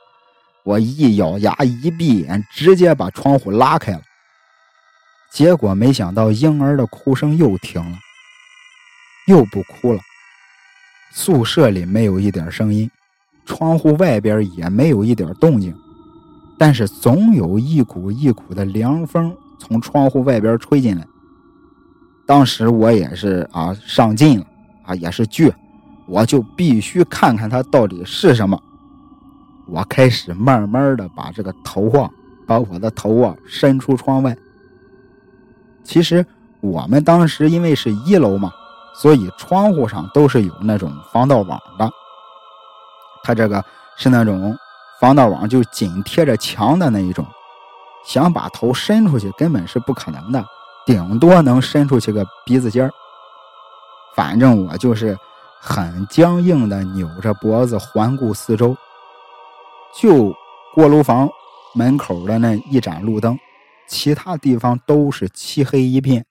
[0.64, 4.00] 我一咬牙一闭眼，直接把窗户拉开了。
[5.30, 7.96] 结果没想到婴儿的哭声又停了，
[9.28, 10.00] 又不哭了。
[11.12, 12.90] 宿舍里没有一点声音，
[13.44, 15.74] 窗户外边也没有一点动静，
[16.58, 21.06] 但是总有一股一股的凉风从窗户外边吹进来。
[22.24, 24.46] 当时我也是啊，上劲了
[24.84, 25.52] 啊，也是倔。
[26.06, 28.60] 我就必须看看它到底是什么。
[29.66, 32.10] 我开始慢慢的把这个头啊，
[32.46, 34.36] 把我的头啊伸出窗外。
[35.84, 36.24] 其实
[36.60, 38.52] 我们当时因为是一楼嘛，
[38.94, 41.90] 所以窗户上都是有那种防盗网的。
[43.22, 43.64] 它这个
[43.96, 44.56] 是那种
[45.00, 47.26] 防盗网，就紧贴着墙的那一种，
[48.04, 50.44] 想把头伸出去根本是不可能的，
[50.86, 52.90] 顶多能伸出去个鼻子尖儿。
[54.14, 55.16] 反正我就是。
[55.64, 58.76] 很僵硬的扭着脖子环顾四周，
[59.96, 60.34] 就
[60.74, 61.30] 锅炉房
[61.72, 63.38] 门口的那一盏路灯，
[63.88, 66.26] 其他地方都是漆黑一片。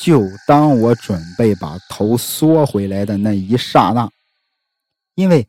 [0.00, 4.08] 就当我准备把头缩回来的那一刹那，
[5.16, 5.44] 因为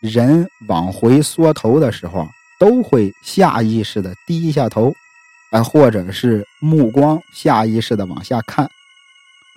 [0.00, 4.92] 人往回缩头的时候，都会下意识的低一下头，
[5.52, 8.68] 哎，或者是目光下意识的往下看。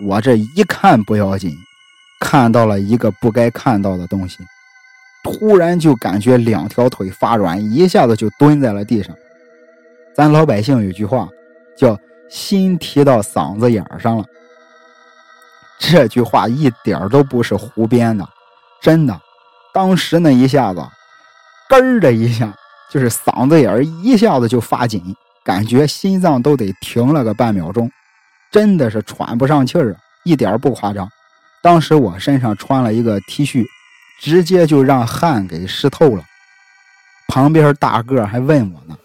[0.00, 1.56] 我这一看不要紧。
[2.20, 4.38] 看到了一个不该看到的东西，
[5.22, 9.14] 突然就感觉两条腿发软，一下子就蹲在了地上。
[10.16, 11.28] 咱老百姓有句话
[11.76, 11.98] 叫
[12.30, 14.24] “心提到嗓子眼上了”，
[15.78, 18.26] 这句话一点都不是胡编的，
[18.80, 19.20] 真的。
[19.74, 20.78] 当时那一下子，
[21.68, 22.54] 咯儿的一下，
[22.88, 25.02] 就是嗓子眼一下子就发紧，
[25.44, 27.90] 感觉心脏都得停了个半秒钟，
[28.52, 31.08] 真的是喘不上气儿，一点不夸张。
[31.60, 33.64] 当时我身上穿了一个 T 恤，
[34.20, 36.22] 直接就让汗给湿透了。
[37.26, 38.96] 旁边大个还问我呢，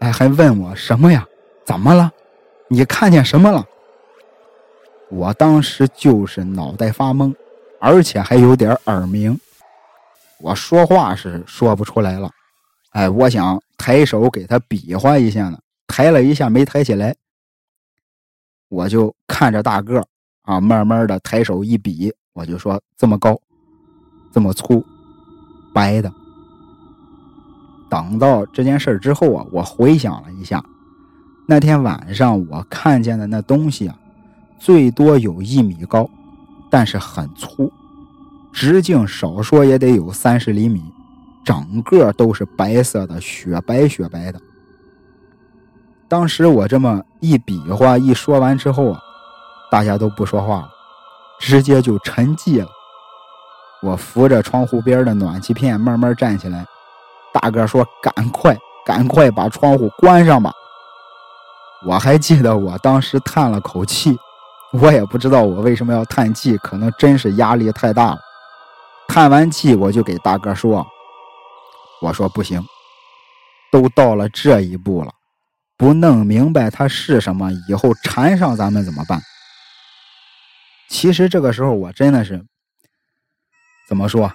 [0.00, 1.26] 哎，还问我什么呀？
[1.66, 2.10] 怎么了？
[2.68, 3.62] 你看见什么了？
[5.10, 7.34] 我当时就是脑袋发懵，
[7.80, 9.38] 而且还有点耳鸣。
[10.40, 12.30] 我说话是说不出来了。
[12.90, 17.14] 哎，我想抬手给他比划一下呢，抬了一下没抬起来。
[18.68, 20.02] 我就看着大个。
[20.42, 23.36] 啊，慢慢的抬手一比，我就说这么高，
[24.32, 24.86] 这么粗，
[25.74, 26.12] 白的。
[27.90, 30.64] 等到这件事之后啊，我回想了一下，
[31.48, 33.98] 那天晚上我看见的那东西啊，
[34.60, 36.08] 最多有一米高，
[36.70, 37.72] 但是很粗，
[38.56, 40.82] 直径少说也得有三十厘米，
[41.44, 44.40] 整个都是白色的，雪白雪白的。
[46.08, 49.00] 当时我这么一比划一说完之后啊。
[49.68, 50.68] 大家都不说话了，
[51.40, 52.68] 直接就沉寂了。
[53.82, 56.64] 我扶着窗户边的暖气片慢慢站起来。
[57.32, 60.52] 大哥说：“赶快，赶快把窗户关上吧。”
[61.84, 64.16] 我还记得我当时叹了口气，
[64.70, 68.18] 我也不知道我为什么要叹气，可能真是压力太大了。
[69.08, 70.86] 叹完气，我就给大哥说
[72.02, 72.62] ：“我说不行，
[73.72, 75.12] 都到了这一步了，
[75.76, 79.20] 不弄明白它是什么，以后缠上咱们怎么办？”
[80.88, 82.44] 其实这个时候，我真的是
[83.88, 84.32] 怎么说？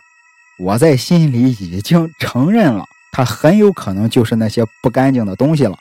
[0.60, 5.78] 我在心里已经承认了，他很有可能就是那些不干净的东西了。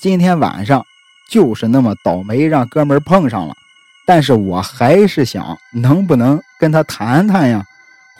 [0.00, 0.84] 今天晚上
[1.30, 3.54] 就是那么倒霉，让哥们碰上了。
[4.06, 7.64] 但是我还是想，能不能跟他谈谈呀，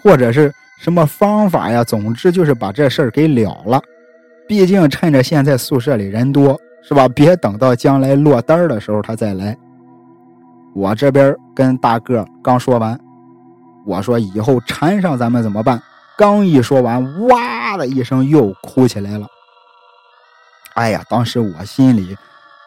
[0.02, 1.82] 或者是什么方法呀？
[1.84, 3.80] 总之就是把这事儿给了了。
[4.46, 7.06] 毕竟趁着现在宿舍里人多，是吧？
[7.08, 9.56] 别等到将来落单的时候他再来。
[10.74, 12.98] 我这边跟大个刚说完，
[13.84, 15.80] 我说以后缠上咱们怎么办？
[16.16, 19.26] 刚一说完，哇的一声又哭起来了。
[20.74, 22.16] 哎呀，当时我心里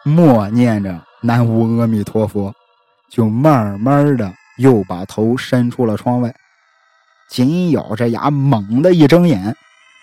[0.04, 2.52] 默念着南无阿弥陀佛，
[3.08, 6.34] 就慢慢的又把头伸出了窗外，
[7.32, 9.56] 紧咬着牙，猛的一睁眼，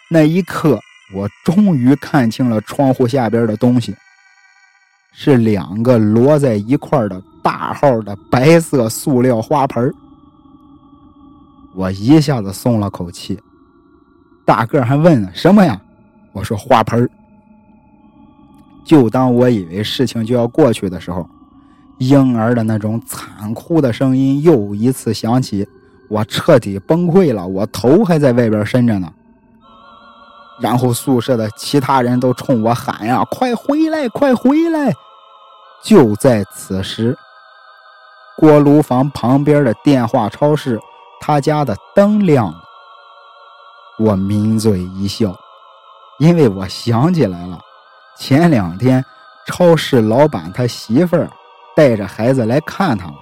[0.09, 0.79] 那一刻
[1.13, 3.95] 我终于看清了窗户下边的东西，
[5.13, 9.93] 是两个摞在一块的大号的白色塑料花盆
[11.75, 13.39] 我一下子松了口气。
[14.43, 15.79] 大个还问呢什么呀？
[16.31, 17.07] 我说花盆
[18.83, 21.29] 就当我以为事情就要过去的时候，
[21.99, 25.67] 婴儿的那种惨哭的声音又一次响起，
[26.09, 29.09] 我彻底崩溃了，我头还在外边伸着呢。
[30.59, 34.91] 然后宿舍的其他人都冲我喊呀：“快回来，快回来！”
[35.81, 37.17] 就在此时，
[38.35, 40.77] 锅炉房旁边的电话超市，
[41.21, 42.61] 他家的灯亮了。
[43.97, 45.33] 我抿嘴一笑，
[46.17, 47.57] 因为我想起来了，
[48.17, 49.03] 前两天
[49.45, 51.29] 超市老板他媳妇儿
[51.75, 53.13] 带着孩子来看他了，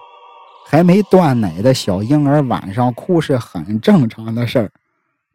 [0.70, 4.70] 还没断奶的小婴儿晚上哭是很正常的事儿，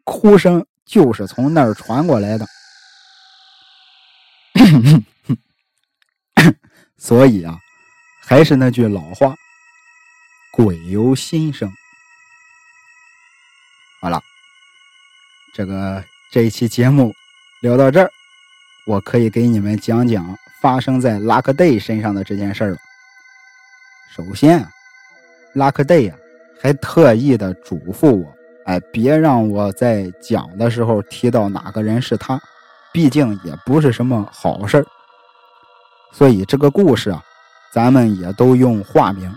[0.03, 0.63] 哭声。
[0.85, 2.45] 就是从那儿传过来的，
[6.99, 7.57] 所以啊，
[8.21, 9.33] 还是那句老话，
[10.51, 11.71] 鬼由心生。
[14.01, 14.21] 好了，
[15.53, 17.15] 这个这一期节目
[17.61, 18.11] 聊到这儿，
[18.85, 22.77] 我可以给你们讲讲发生在拉克戴身上的这件事儿了。
[24.13, 24.67] 首先，
[25.53, 26.15] 拉克 day 呀，
[26.61, 28.25] 还特意的嘱咐我。
[28.65, 32.39] 哎，别让我在讲的时候提到哪个人是他，
[32.91, 34.85] 毕竟也不是什么好事儿。
[36.11, 37.21] 所以这个故事啊，
[37.73, 39.29] 咱们也都用化名。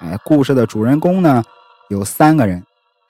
[0.00, 1.42] 哎，故事的主人公呢
[1.88, 2.62] 有三个人，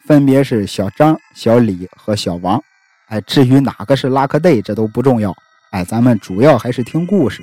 [0.07, 2.63] 分别是小张、小李和小王。
[3.09, 5.35] 哎，至于哪个是拉克 day，这都不重要。
[5.73, 7.43] 哎，咱们主要还是听故事。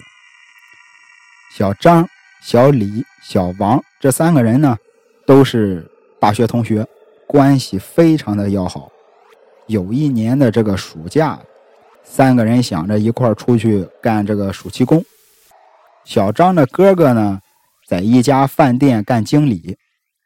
[1.56, 2.08] 小张、
[2.42, 4.78] 小李、小王这三个人呢，
[5.26, 6.86] 都是大学同学。
[7.26, 8.92] 关系非常的要好。
[9.66, 11.40] 有一年的这个暑假，
[12.04, 15.04] 三个人想着一块出去干这个暑期工。
[16.04, 17.40] 小张的哥哥呢，
[17.88, 19.76] 在一家饭店干经理，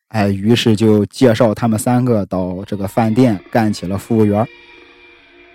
[0.09, 4.45] 哎，于是就介绍他们三个到这个饭店干起了服务员。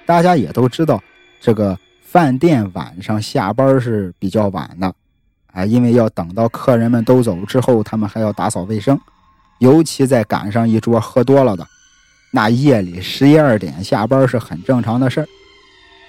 [0.06, 1.02] 大家也都知道，
[1.38, 4.94] 这个饭店晚上下班是比较晚的，
[5.48, 8.98] 哎，因为要等到客人们都走之后，他们还要打扫卫生。
[9.58, 11.66] 尤其再赶上一桌喝多了的，
[12.30, 15.26] 那夜里十一二点下班是很正常的事儿。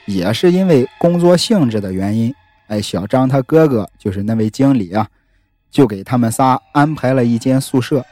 [0.05, 2.33] 也是因为工作性质的原因，
[2.67, 5.07] 哎，小张他哥哥就是那位经理啊，
[5.71, 8.03] 就给他们仨安排了一间宿舍。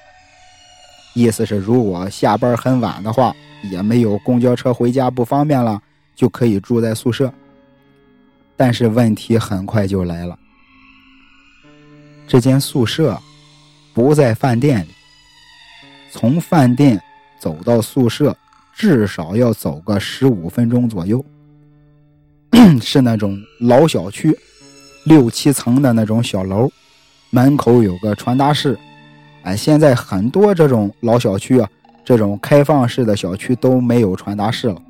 [1.13, 5.81] 意思是，如果下班很晚的话，也没有公交车回家不方便了，
[6.15, 7.33] 就可以住在宿舍。
[8.55, 10.39] 但是问题很快就来了，
[12.25, 13.19] 这间宿舍
[13.93, 15.00] 不在饭店里。
[16.11, 17.01] 从饭店
[17.39, 18.35] 走到宿舍，
[18.73, 21.23] 至少要走个十五分钟左右。
[22.81, 24.37] 是那种老小区，
[25.05, 26.69] 六七层的那种小楼，
[27.29, 28.77] 门口有个传达室。
[29.43, 31.67] 哎，现在很多这种老小区啊，
[32.03, 34.81] 这种开放式的小区都没有传达室了。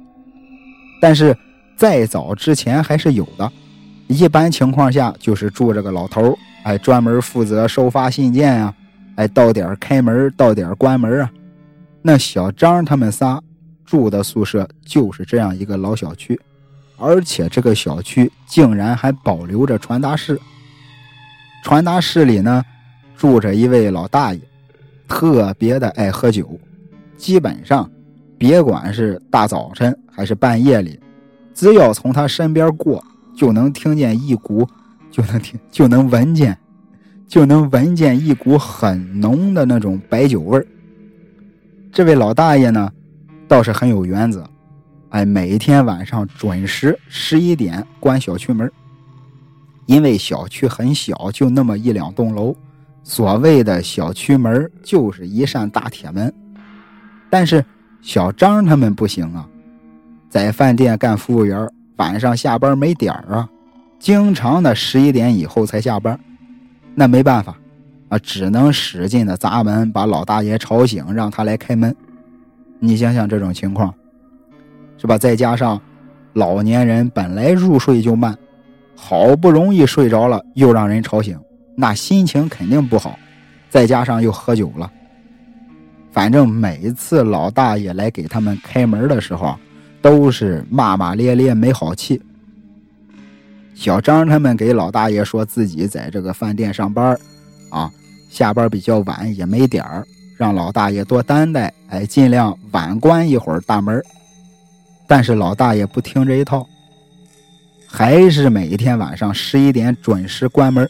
[1.00, 1.38] 但是
[1.78, 3.50] 再早之前还是有的。
[4.08, 8.74] 一般情况下就是住这个老头哎，专门负责收发信件呀。
[9.16, 11.32] 哎，到点开门，到点关门啊！
[12.02, 13.42] 那小张他们仨
[13.86, 16.40] 住的宿舍就是这样一个老小区，
[16.98, 20.40] 而且这个小区竟然还保留着传达室。
[21.64, 22.64] 传达室里呢，
[23.16, 24.40] 住着一位老大爷，
[25.08, 26.60] 特别的爱喝酒，
[27.18, 27.88] 基本上
[28.38, 31.00] 别管是大早晨还是半夜里，
[31.54, 33.04] 只要从他身边过，
[33.36, 34.68] 就能听见一股，
[35.12, 36.58] 就能听，就能闻见。
[37.32, 40.68] 就能闻见一股很浓的那种白酒味儿。
[41.90, 42.92] 这位老大爷呢，
[43.48, 44.46] 倒是很有原则，
[45.12, 48.70] 哎，每天晚上准时十一点关小区门。
[49.86, 52.54] 因为小区很小，就那么一两栋楼，
[53.02, 56.34] 所谓的小区门就是一扇大铁门。
[57.30, 57.64] 但是
[58.02, 59.48] 小张他们不行啊，
[60.30, 61.66] 在饭店干服务员，
[61.96, 63.50] 晚上下班没点儿啊，
[64.00, 66.20] 经常的十一点以后才下班。
[66.94, 67.58] 那没办法，
[68.10, 71.96] 啊，只能使劲的砸门，把老大爷吵醒，让他来开门。
[72.80, 73.94] 你想想这种情况，
[74.98, 75.18] 是吧？
[75.18, 75.80] 再加上
[76.34, 78.38] 老年人本来入睡就慢，
[78.96, 81.40] 好不容易睡着了，又让人吵醒，
[81.76, 83.18] 那心情肯定不好。
[83.70, 84.92] 再加上又喝酒了，
[86.12, 89.58] 反正每次老大爷来给他们开门的时候，
[90.02, 92.22] 都是骂骂咧咧，没好气。
[93.74, 97.18] 小张他们给老大爷说自己在这个饭店上班，
[97.70, 97.92] 啊，
[98.30, 100.06] 下班比较晚也没点儿，
[100.38, 104.02] 让老大爷多担待，哎，尽量晚关一会儿大门。
[105.08, 106.68] 但是老大爷不听这一套，
[107.88, 110.88] 还是每天晚上十一点准时关门。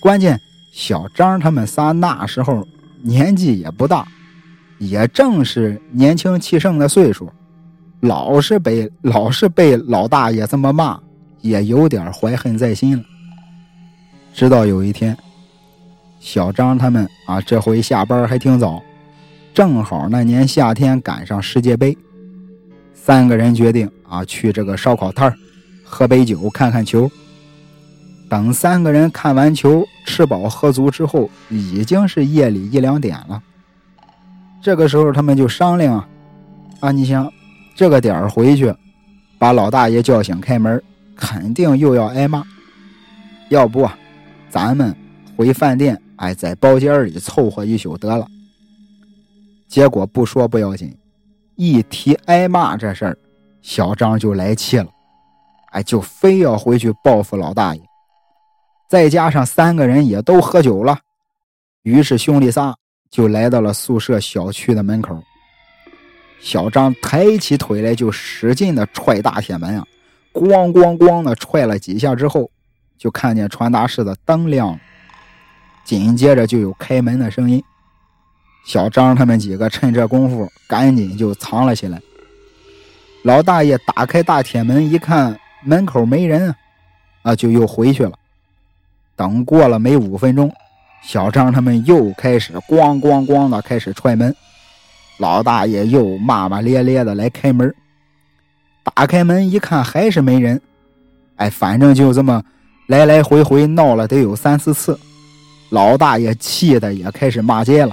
[0.00, 0.40] 关键
[0.72, 2.66] 小张他们仨那时候
[3.02, 4.06] 年纪也不大，
[4.78, 7.30] 也正是年轻气盛的岁数，
[8.00, 10.98] 老是被老是被老大爷这么骂，
[11.44, 13.04] 也有点怀恨在心了。
[14.32, 15.16] 直到有一天，
[16.18, 18.82] 小张他们啊，这回下班还挺早，
[19.52, 21.96] 正好那年夏天赶上世界杯，
[22.94, 25.36] 三个人决定啊去这个烧烤摊儿。
[25.84, 27.08] 喝杯酒，看看球。
[28.26, 33.40] 等三个人看完球，吃饱喝足之后，已经是夜里一两点了。
[34.62, 36.08] 这个时候，他们就商量啊，
[36.80, 37.30] 啊，你想
[37.76, 38.74] 这个点儿回去，
[39.38, 40.82] 把老大爷叫醒开门，
[41.16, 42.44] 肯定又要挨骂。
[43.50, 43.88] 要不，
[44.48, 44.94] 咱们
[45.36, 48.26] 回饭店，哎，在包间里凑合一宿得了。
[49.68, 50.96] 结果不说不要紧，
[51.56, 53.18] 一提挨骂这事儿，
[53.60, 54.86] 小张就来气了。
[55.72, 57.82] 哎，就非要回去报复老大爷，
[58.88, 60.98] 再加上三个人也都喝酒了，
[61.82, 62.74] 于是兄弟仨
[63.10, 65.20] 就来到了宿舍小区的门口。
[66.40, 69.84] 小张抬起腿来就使劲的踹大铁门啊，
[70.34, 72.50] 咣咣咣的踹了几下之后，
[72.98, 74.78] 就看见传达室的灯亮了，
[75.84, 77.64] 紧接着就有开门的声音。
[78.66, 81.98] 小张他们几个趁这功夫赶紧就藏了起来。
[83.22, 85.40] 老大爷打开大铁门一看。
[85.66, 86.56] 门口没人啊，
[87.22, 88.12] 啊，就又回去了。
[89.16, 90.52] 等过了没五分钟，
[91.02, 94.36] 小张他们又开始咣咣咣的开始踹门，
[95.16, 97.74] 老大爷又骂骂咧咧的来开门。
[98.84, 100.60] 打开门一看还是没人，
[101.36, 102.42] 哎，反正就这么
[102.86, 104.98] 来来回回闹了得有三四次，
[105.70, 107.92] 老大爷气的也开始骂街了。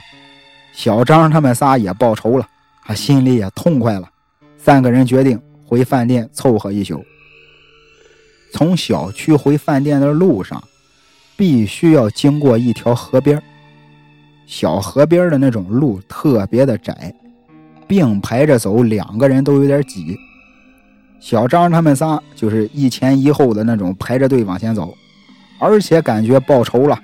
[0.73, 2.47] 小张他们仨也报仇了，
[2.83, 4.07] 他心里也痛快了。
[4.57, 7.03] 三个人决定回饭店凑合一宿。
[8.53, 10.61] 从小区回饭店的路上，
[11.37, 13.41] 必须要经过一条河边
[14.45, 17.13] 小河边的那种路特别的窄，
[17.87, 20.17] 并排着走，两个人都有点挤。
[21.21, 24.93] 小张他们仨就是一前一后的那种排着队往前走，
[25.59, 26.99] 而且感觉报仇了，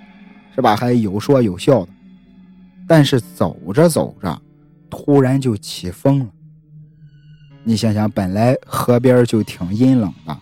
[0.56, 0.76] 是吧？
[0.76, 1.92] 还有说有笑的。
[2.88, 4.42] 但是走着走着，
[4.90, 6.26] 突然就起风了。
[7.64, 10.36] 你想想，本来河边就挺阴冷的。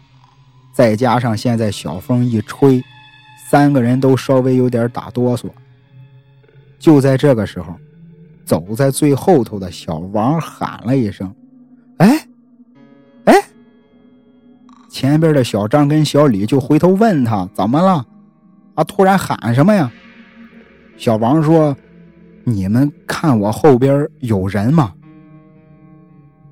[0.73, 2.84] 再加上现在小风一吹，
[3.49, 5.49] 三个人都稍微有点打哆嗦。
[6.80, 7.76] 就在这个时候，
[8.45, 11.34] 走在最后头的小王喊了一声
[11.97, 12.28] ：“哎，！”
[14.95, 18.05] 前边的小张跟小李就回头问他：“怎么了？
[18.75, 19.91] 啊，突然喊什么呀？”
[20.95, 21.75] 小王说
[22.45, 24.93] ：“你们看我后边有人吗？”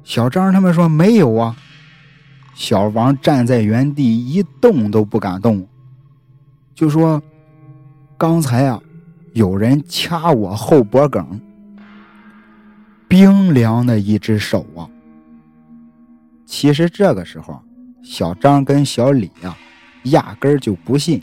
[0.03, 1.55] 小张他们说：“没有啊。”
[2.53, 5.65] 小王站在原地一动都不敢动，
[6.75, 7.23] 就说
[8.19, 8.77] ：“刚才啊，
[9.31, 11.39] 有人掐我后脖梗，
[13.07, 14.83] 冰凉的一只手啊。”
[16.45, 17.57] 其实这个时候，
[18.03, 19.57] 小张跟小李啊，
[20.03, 21.21] 压根儿就不信，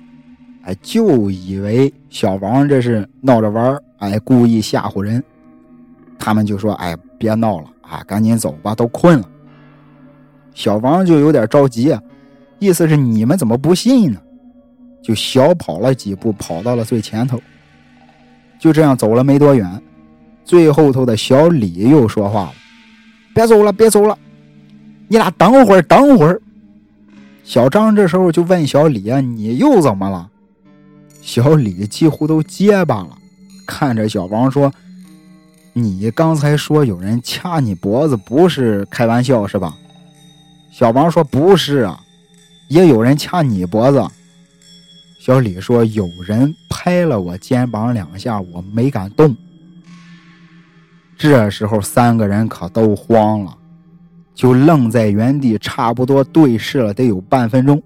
[0.62, 5.22] 哎，就以为小王这是闹着玩哎，故意吓唬人。
[6.18, 9.28] 他们就说：“哎，别闹了啊，赶紧走吧，都困了。”
[10.54, 12.02] 小王就有点着急啊，
[12.58, 14.20] 意思是你们怎么不信呢？
[15.02, 17.40] 就小跑了几步，跑到了最前头。
[18.58, 19.82] 就这样走了没多远，
[20.44, 22.52] 最后头的小李又说话了
[23.34, 24.18] ：“别走了，别走了，
[25.08, 26.40] 你俩等会儿，等会儿。”
[27.50, 30.30] 小张这时候就问小李啊：“你又怎么了？”
[31.20, 33.18] 小李几乎都结巴了，
[33.66, 34.72] 看着小王说
[35.74, 39.76] ：“你刚才说有人掐你脖子，不是开玩笑是吧？”
[40.70, 41.98] 小王说：“不是啊，
[42.68, 44.00] 也有人掐你脖子。”
[45.18, 49.36] 小李说：“有人拍了我肩膀两下，我没敢动。”
[51.18, 53.58] 这时候三个人可都慌了，
[54.40, 57.82] 就愣在原地，差不多对视了得有半分钟。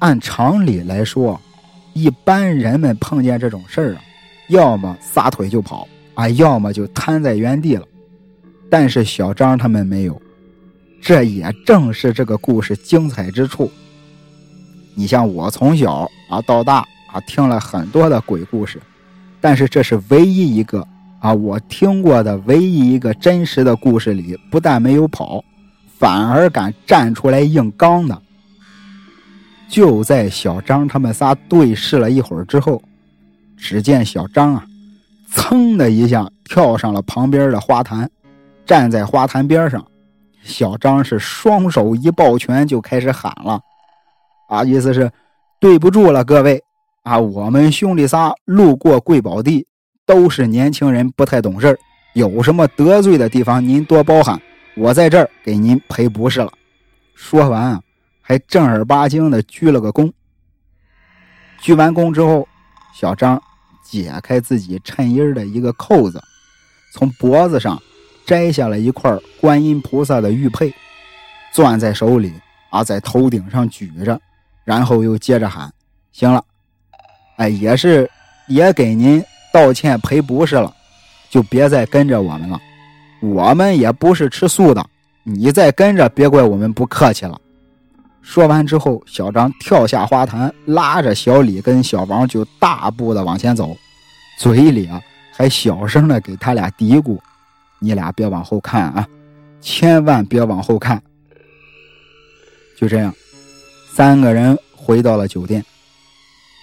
[0.00, 1.40] 按常理来说，
[1.94, 4.02] 一般人们碰见这种事儿啊，
[4.48, 7.86] 要么撒腿就跑啊，要么就瘫在原地了。
[8.68, 10.20] 但是小张他们没有。
[11.00, 13.72] 这也正是这个故事精彩之处。
[14.94, 18.78] 你像我从小啊到大啊听了很多的鬼故事，
[19.40, 20.86] 但是这是唯一一个
[21.24, 25.42] 啊我听过的唯一一个真实的故事里，不但没有跑，
[25.98, 28.22] 反而敢站出来硬刚的。
[29.66, 32.82] 就在小张他们仨对视了一会儿之后，
[33.56, 34.66] 只见小张啊，
[35.32, 38.10] 噌的一下跳上了旁边的花坛，
[38.66, 39.82] 站在花坛边上。
[40.42, 43.58] 小张是双手一抱拳就开始喊了，
[44.50, 45.10] 啊，意思是
[45.58, 46.62] 对不住了各位
[47.02, 49.66] 啊，我们兄弟仨路过贵宝地，
[50.06, 51.78] 都是年轻人，不太懂事
[52.12, 54.40] 有什么得罪的地方您多包涵，
[54.76, 56.52] 我在这儿给您赔不是了。
[57.14, 57.82] 说完啊，
[58.20, 60.12] 还正儿八经的鞠了个躬。
[61.60, 62.46] 鞠完躬之后，
[62.94, 63.40] 小张
[63.82, 66.22] 解开自己衬衣的一个扣子，
[66.92, 67.80] 从脖子上
[68.26, 70.74] 摘下了一块观音菩萨的玉佩，
[71.52, 72.32] 攥在手里
[72.68, 74.20] 啊，在头顶上举着，
[74.64, 75.72] 然后又接着喊
[76.12, 76.44] ：“行了，
[77.36, 78.10] 哎，也是
[78.48, 79.24] 也给您
[79.54, 80.74] 道歉赔不是了，
[81.30, 82.60] 就别再跟着我们了，
[83.20, 84.84] 我们也不是吃素的，
[85.22, 87.40] 你再跟着，别怪我们不客气了。”
[88.20, 93.76] 说完之后，小张跳下花坛，拉着小李跟小王就大步的往前走，
[94.40, 95.00] 嘴里啊
[95.32, 97.16] 还小声的给他俩嘀咕
[97.78, 99.06] ：“你俩别往后看啊，
[99.60, 101.00] 千万别往后看。”
[102.76, 103.14] 就这样，
[103.92, 105.64] 三个人回到了酒店。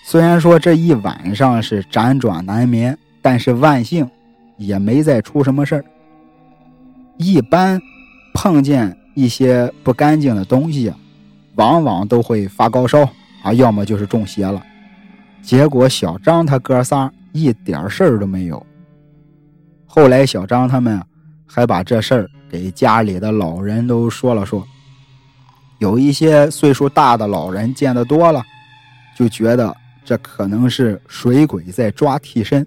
[0.04, 4.10] 虽然说这一晚上是辗转难眠，但是万幸
[4.58, 5.86] 也没再出什么事儿。
[7.18, 7.80] 一般
[8.34, 10.94] 碰见一些不干净的东西。
[11.56, 13.08] 往往都会发高烧
[13.44, 14.64] 啊，要么就是中邪了。
[15.42, 18.66] 结果小张他哥仨一点事儿都没有。
[19.86, 21.00] 后来小张他们
[21.46, 24.66] 还把这事儿给家里的老人都说了说。
[25.80, 28.42] 有一些岁数大的老人见得多了，
[29.18, 32.66] 就觉得这可能是水鬼在抓替身。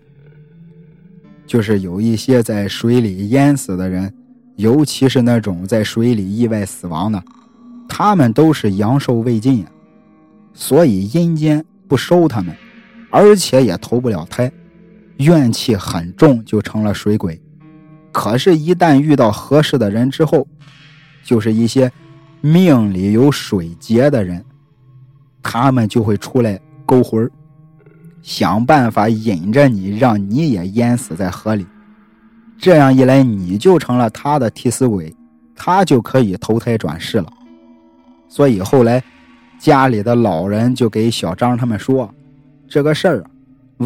[1.47, 4.12] 就是有一些在水里淹死的人，
[4.57, 7.22] 尤其是那种在水里意外死亡的。
[7.87, 9.64] 他们都是阳寿未尽，
[10.55, 12.57] 所以阴间不收他们，
[13.11, 14.51] 而且也投不了胎，
[15.18, 17.41] 怨气很重，就成了水鬼。
[18.11, 20.49] 可是，一旦遇到合适的人之后，
[21.22, 21.93] 就是一些
[22.41, 24.43] 命里有水劫的人，
[25.43, 27.30] 他们就会出来勾魂
[28.22, 31.66] 想办法引着你，让你也淹死在河里。
[32.59, 35.14] 这样一来，你就成了他的替死鬼，
[35.55, 37.30] 他就可以投胎转世了。
[38.28, 39.03] 所以后来，
[39.59, 42.12] 家里的老人就给小张他们说
[42.68, 43.24] ：“这个事儿，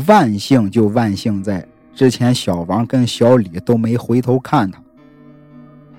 [0.07, 4.81] 万幸就万幸在之前小王跟小李都没回头看他。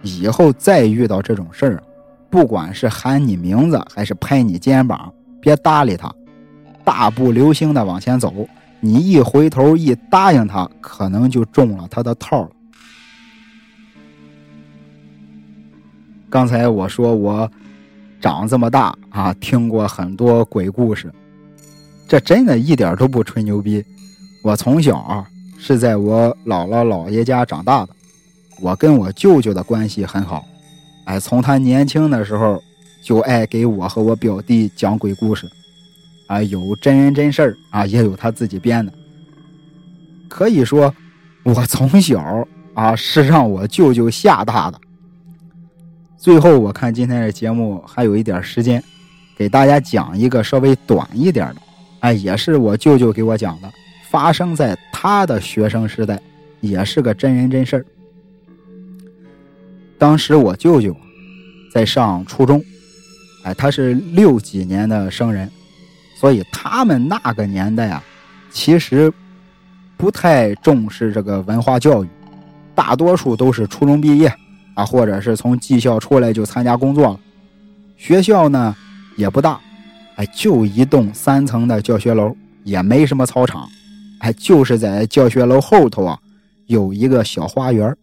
[0.01, 1.83] 以后再遇到这种事儿，
[2.29, 6.09] 不管是喊你名字还是拍你肩膀，别搭理他，
[6.89, 8.33] 大步流星的往前走。
[8.79, 12.49] 你一回头一答应他，可能就中了他的套了。”
[16.29, 17.49] 刚才我说我。
[18.21, 21.09] 长这么大啊，听过很多鬼故事，
[22.05, 23.81] 这真的一点都不吹牛逼。
[24.43, 25.25] 我从小啊
[25.57, 27.95] 是在我姥姥姥爷家长大的，
[28.59, 30.43] 我跟我舅舅的关系很好。
[31.05, 32.61] 哎，从他年轻的时候
[33.01, 35.49] 就爱给我和我表弟讲鬼故事，
[36.29, 38.93] 啊，有真人真事儿啊，也有他自己编的。
[40.27, 40.93] 可以说，
[41.41, 44.79] 我从小啊是让我舅舅吓大的。
[46.15, 48.83] 最后，我看今天的节目还有一点时间，
[49.35, 51.61] 给大家讲一个稍微短一点的，
[52.01, 53.71] 哎，也是我舅舅给我讲的，
[54.11, 56.21] 发生在他的学生时代，
[56.61, 57.85] 也是个真人真事儿。
[59.97, 60.95] 当时我舅舅
[61.73, 62.63] 在上初中，
[63.43, 65.49] 哎，他是六几年的生人，
[66.19, 68.03] 所以他们那个年代啊，
[68.51, 69.11] 其实
[69.95, 72.09] 不太重视这个文化教育，
[72.75, 74.29] 大多数都是初中毕业。
[74.75, 77.19] 啊，或者是从技校出来就参加工作了。
[77.97, 78.73] 学校呢
[79.17, 79.59] 也不大，
[80.15, 83.67] 哎，就一栋三层的教学楼，也没什么操场，
[84.19, 86.17] 哎，就是在教学楼后头啊
[86.67, 87.93] 有一个小花园。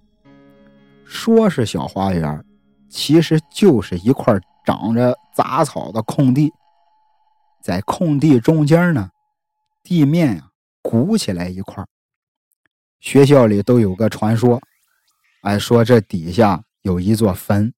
[1.07, 2.45] 说是小花园，
[2.91, 6.53] 其实就是一块长着杂草的空地。
[7.67, 9.11] 在空地中间呢，
[9.83, 11.85] 地面呀鼓起来一块。
[13.01, 14.63] 学校里都有个传说，
[15.41, 16.63] 哎，说这底下。
[16.83, 17.75] 有一座坟，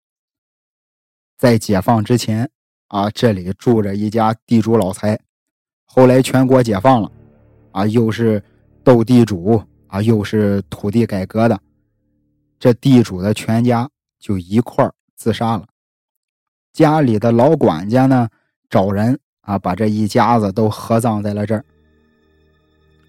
[1.38, 2.50] 在解放之前
[2.88, 5.18] 啊，这里住着一家地主老财。
[5.86, 7.10] 后来全国解放了，
[7.72, 8.44] 啊，又是
[8.84, 11.58] 斗地主啊，又是土地改革的，
[12.58, 14.86] 这地主的全家就一块
[15.16, 15.66] 自杀了。
[16.74, 18.28] 家里的老管家呢，
[18.68, 19.18] 找人
[19.48, 21.64] 啊，把这一家子都合葬在了这儿。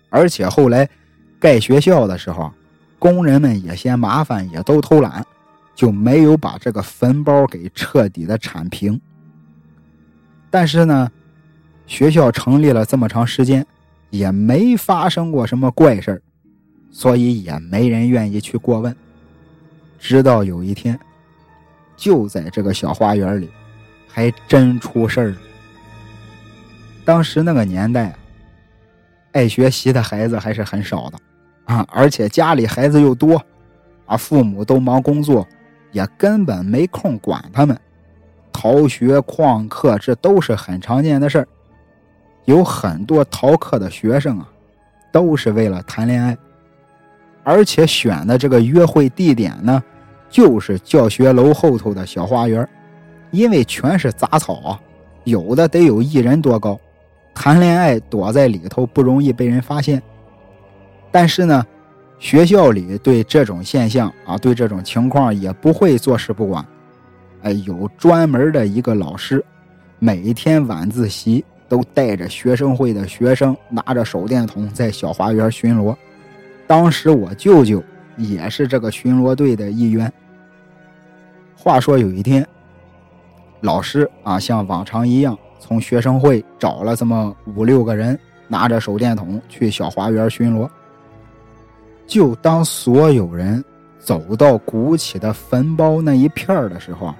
[0.09, 0.89] 而且后来
[1.37, 2.49] 盖学校的时候，
[2.97, 5.25] 工人们也嫌麻烦，也都偷懒。
[5.75, 8.99] 就没有把这个坟包给彻底的铲平。
[10.49, 11.09] 但是呢，
[11.87, 13.65] 学校成立了这么长时间，
[14.09, 16.21] 也没发生过什么怪事
[16.91, 18.95] 所以也没人愿意去过问。
[19.99, 20.99] 直到有一天，
[21.95, 23.49] 就在这个小花园里，
[24.07, 25.37] 还真出事了。
[27.09, 28.13] 当时那个年代，
[29.31, 31.17] 爱学习的孩子还是很少的
[31.65, 33.43] 啊，而且家里孩子又多，
[34.05, 35.47] 啊，父母都忙工作，
[35.91, 37.75] 也根本没空管他们。
[38.51, 41.47] 逃学旷课，这都是很常见的事儿。
[42.45, 44.47] 有很多逃课的学生啊，
[45.11, 46.37] 都是为了谈恋爱，
[47.43, 49.83] 而且选的这个约会地点呢，
[50.29, 52.69] 就是教学楼后头的小花园，
[53.31, 54.79] 因为全是杂草啊，
[55.23, 56.79] 有的得有一人多高。
[57.41, 60.03] 谈恋爱躲在里头不容易被人发现，
[61.09, 61.65] 但是呢，
[62.19, 66.65] 学校里对这种现象啊，对这种情况也不会坐视不管。
[67.43, 69.41] 哎，有专门的一个老师，
[69.99, 75.95] 每天晚自习都带着学生会的学生，拿着手电筒在小花园巡逻。
[76.67, 77.81] 当时我舅舅
[78.17, 80.11] 也是这个巡逻队的一员。
[81.55, 82.45] 话说有一天，
[83.61, 90.69] 老师啊，像往常一样，从学生会找了这么五六个人，拿着手电筒去小花园巡逻。
[92.07, 93.63] 就当所有人
[93.99, 97.15] 走到鼓起的坟包那一片的时候啊。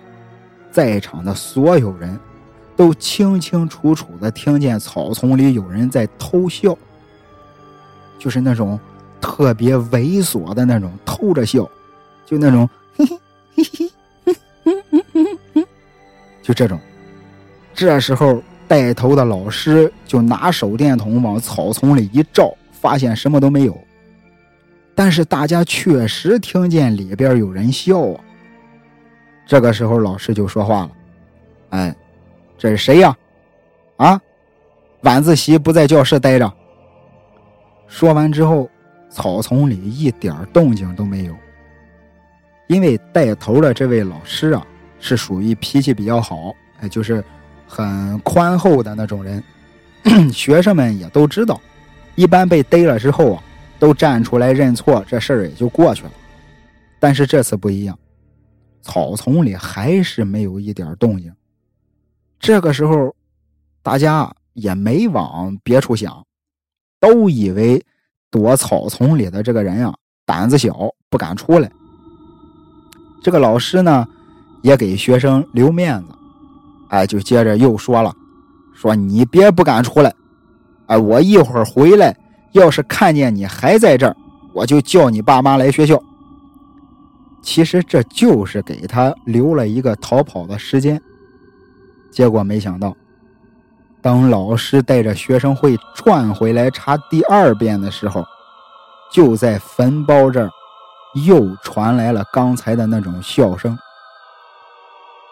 [0.72, 2.18] 在场的所有人
[2.76, 6.78] 都清清楚楚的听见草丛里有人在偷笑，
[8.20, 8.80] 就是那种
[9.20, 11.68] 特别猥琐的那种偷着笑，
[12.24, 13.04] 就那种嘿
[13.56, 13.90] 嘿嘿
[15.56, 15.68] 嘿，
[16.44, 16.80] 就这种。
[17.80, 23.78] 这时候带头的老师就拿手电筒往草丛里一照，发现什么都没有，
[24.94, 28.20] 但是大家确实听见里边有人笑啊。
[29.48, 30.92] 这个时候，老师就说话了
[31.72, 31.96] ：“哎，
[32.58, 33.16] 这是谁呀？
[33.96, 34.20] 啊，
[35.04, 36.54] 晚自习不在教室待着。”
[37.88, 38.70] 说完之后，
[39.10, 41.36] 草丛里一点动静都没有。
[42.68, 44.68] 因为带头的这位老师啊，
[45.00, 47.24] 是属于脾气比较好，哎，就是
[47.70, 49.42] 很宽厚的那种人。
[50.34, 51.62] 学生们也都知道，
[52.16, 53.44] 一般被逮了之后啊，
[53.78, 56.12] 都站出来认错，这事儿也就过去了。
[57.00, 57.98] 但是这次不一样。
[58.82, 61.32] 草丛里还是没有一点动静。
[62.40, 63.14] 这个时候，
[63.84, 66.26] 大家也没往别处想，
[67.00, 67.84] 都以为
[68.32, 69.94] 躲草丛里的这个人呀
[70.26, 71.70] 胆子小，不敢出来。
[73.22, 74.08] 这个老师呢，
[74.62, 76.14] 也给学生留面子，
[76.90, 78.14] 哎，就接着又说了
[78.74, 80.14] ：“说你别不敢出来，
[80.88, 82.16] 哎，我一会儿回来，
[82.52, 84.16] 要是看见你还在这儿，
[84.54, 86.00] 我就叫你爸妈来学校。”
[87.42, 91.02] 其实这就是给他留了一个逃跑的时间。
[92.12, 92.94] 结果没想到，
[94.02, 98.26] 当老师带着学生会转回来查第二遍的时候，
[99.12, 100.50] 就在坟包这儿
[101.26, 103.78] 又传来了刚才的那种笑声。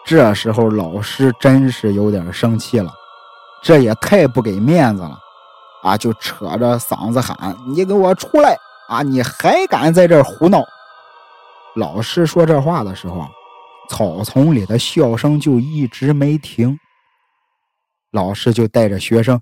[0.08, 2.90] 这时候老师真是有点生气了，
[3.62, 5.18] 这也太不给面子了
[5.82, 5.98] 啊！
[5.98, 8.56] 就扯着嗓子喊：“你给我出来
[8.88, 9.02] 啊！
[9.02, 10.64] 你还敢在这胡闹！”
[11.76, 13.28] 老师说这话的时候，
[13.90, 16.80] 草丛里的笑声就一直没停。
[18.12, 19.38] 老师就带着学生，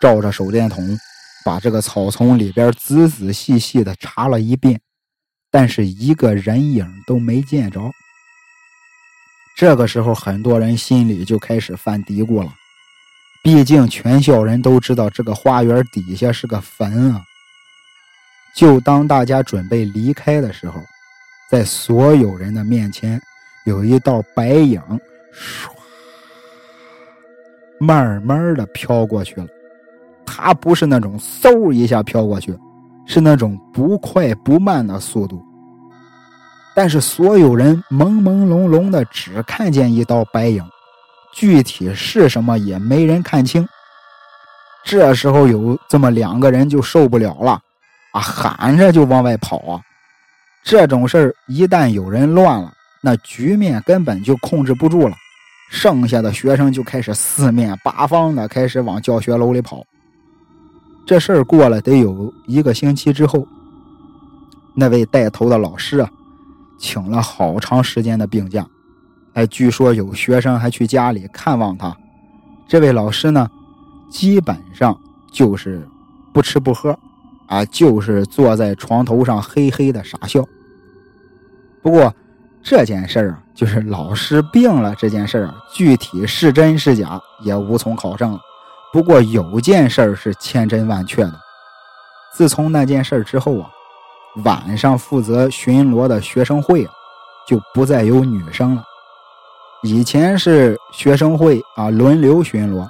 [0.00, 0.96] 照着手电筒，
[1.44, 4.80] 把这个草丛里边仔仔细细的查了一遍，
[5.50, 7.80] 但是一个人影都没见着。
[9.56, 12.52] 这个时候，很多人心里就开始犯嘀咕了，
[13.42, 17.22] 毕竟全校人都知道这个花园底下是个坟啊。
[18.56, 20.80] 就当大家准备离开的时候。
[21.50, 23.20] 在所有人的面前，
[23.64, 24.80] 有一道白影，
[25.32, 25.68] 唰，
[27.78, 29.46] 慢慢的飘过去了。
[30.24, 32.58] 它不是那种嗖一下飘过去，
[33.06, 35.40] 是那种不快不慢的速度。
[36.74, 40.62] 但是所有人朦朦胧胧的只看见一道白影，
[41.32, 43.66] 具体是什么也没人看清。
[44.84, 47.52] 这时候有这么两个人就受不了了，
[48.12, 49.80] 啊，喊着就往外跑啊。
[50.62, 55.14] 这种事儿一旦有人乱了，那局面根本就控制不住了。
[55.70, 59.82] 剩下的学生就开始四面八方的开始往教学楼里跑。
[61.06, 63.46] 这事儿过了得有一个星期之后，
[64.74, 66.10] 那位带头的老师啊，
[66.78, 68.66] 请了好长时间的病假。
[69.34, 71.96] 哎，据说有学生还去家里看望他。
[72.68, 73.50] 这位老师呢，
[74.10, 74.98] 基本上
[75.32, 75.86] 就是
[76.32, 76.98] 不吃不喝。
[77.46, 80.42] 啊，就是坐在床头上嘿嘿的傻笑。
[81.82, 82.12] 不过
[82.62, 88.40] 这件事儿啊，就是老师病了这件事儿啊，具体是真是假也无从考证了。
[88.94, 91.38] 不过有件事儿是千真万确的，
[92.32, 93.68] 自从那件事儿之后啊，
[94.42, 96.92] 晚上负责巡逻的学生会啊，
[97.46, 98.82] 就不再有女生了。
[99.82, 102.88] 以前是学生会啊轮流巡逻，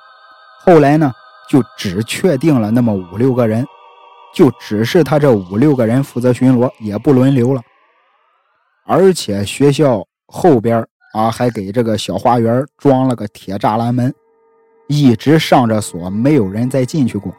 [0.64, 1.12] 后来呢
[1.50, 3.66] 就只确定了那么五六个人，
[4.32, 7.60] 就只是他这五六个人负责巡逻，也不轮流了。
[8.86, 14.14] 而且学校后边啊还给这个小花园装了个铁栅栏门，
[14.88, 17.34] 一直上着锁，没有人再进去过。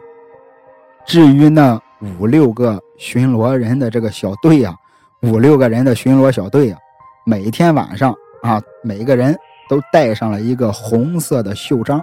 [1.06, 4.76] 至于那五六个巡逻人的这个小队呀，
[5.22, 6.78] 五六个人的巡逻小队呀，
[7.26, 8.16] 每天晚上。
[8.41, 9.36] 啊，每个人
[9.68, 12.00] 都带上了一个红色的袖章，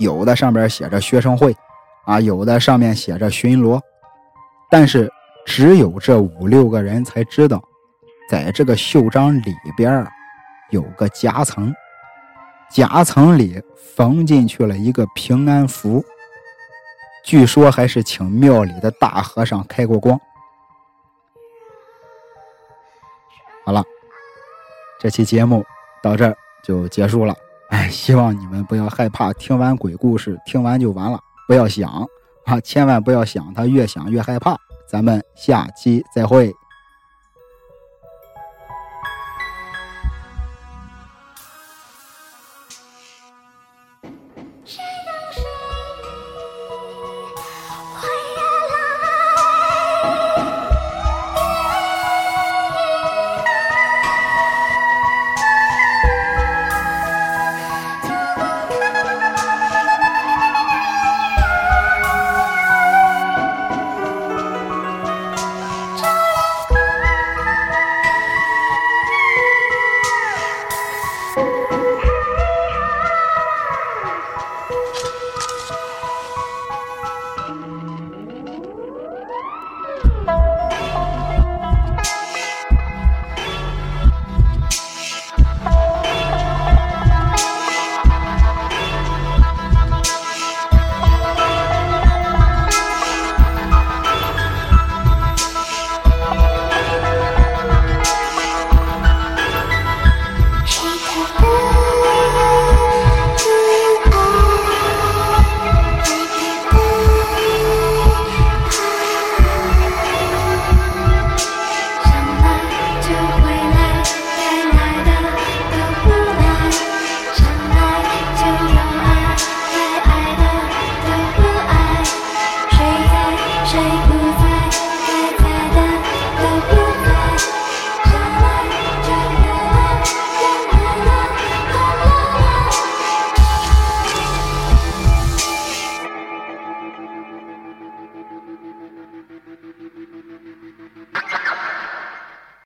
[0.00, 1.54] 有的上边写着学生会，
[2.04, 3.80] 啊，有的上面写着巡逻，
[4.68, 5.08] 但是
[5.46, 7.62] 只有这五六个人才知道，
[8.28, 10.04] 在这个袖章里边
[10.70, 11.72] 有个夹层，
[12.68, 13.62] 夹层里
[13.94, 16.04] 缝进去了一个平安符，
[17.24, 20.20] 据说还是请庙里的大和尚开过光。
[23.64, 23.82] 好了。
[25.00, 25.62] 这期节目
[26.02, 27.36] 到这儿就结束了，
[27.68, 31.90] 哎，希望你们不要害怕，听完鬼故事听完就完了，不要想
[32.46, 34.56] 啊，千万不要想，他越想越害怕。
[34.88, 36.54] 咱们下期再会。